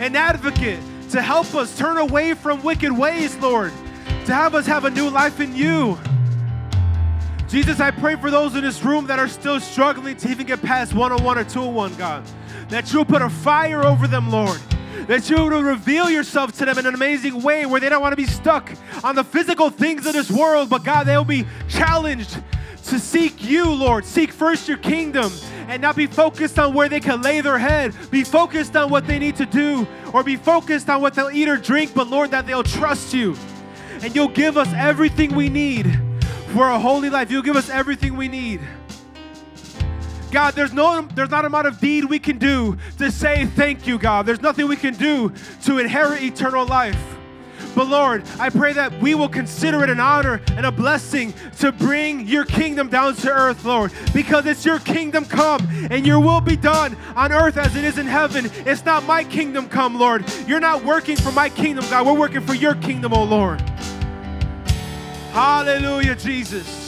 [0.00, 0.80] an advocate
[1.10, 3.72] to help us turn away from wicked ways, Lord,
[4.26, 5.98] to have us have a new life in you.
[7.48, 10.62] Jesus, I pray for those in this room that are still struggling to even get
[10.62, 12.24] past 101 or 201, God,
[12.70, 14.60] that you'll put a fire over them, Lord
[15.06, 18.12] that you will reveal yourself to them in an amazing way where they don't want
[18.12, 18.70] to be stuck
[19.04, 22.38] on the physical things of this world, but God, they'll be challenged
[22.84, 24.04] to seek you, Lord.
[24.04, 25.32] Seek first your kingdom
[25.68, 27.94] and not be focused on where they can lay their head.
[28.10, 31.48] Be focused on what they need to do or be focused on what they'll eat
[31.48, 33.36] or drink, but Lord, that they'll trust you
[34.02, 36.00] and you'll give us everything we need
[36.52, 37.30] for a holy life.
[37.30, 38.60] You'll give us everything we need.
[40.30, 43.98] God, there's no there's not amount of deed we can do to say thank you,
[43.98, 44.26] God.
[44.26, 45.32] There's nothing we can do
[45.64, 46.98] to inherit eternal life.
[47.76, 51.72] But Lord, I pray that we will consider it an honor and a blessing to
[51.72, 55.60] bring your kingdom down to earth, Lord, because it's your kingdom come
[55.90, 58.50] and your will be done on earth as it is in heaven.
[58.64, 60.24] It's not my kingdom come, Lord.
[60.46, 62.06] You're not working for my kingdom, God.
[62.06, 63.60] We're working for your kingdom, oh Lord.
[65.32, 66.85] Hallelujah, Jesus.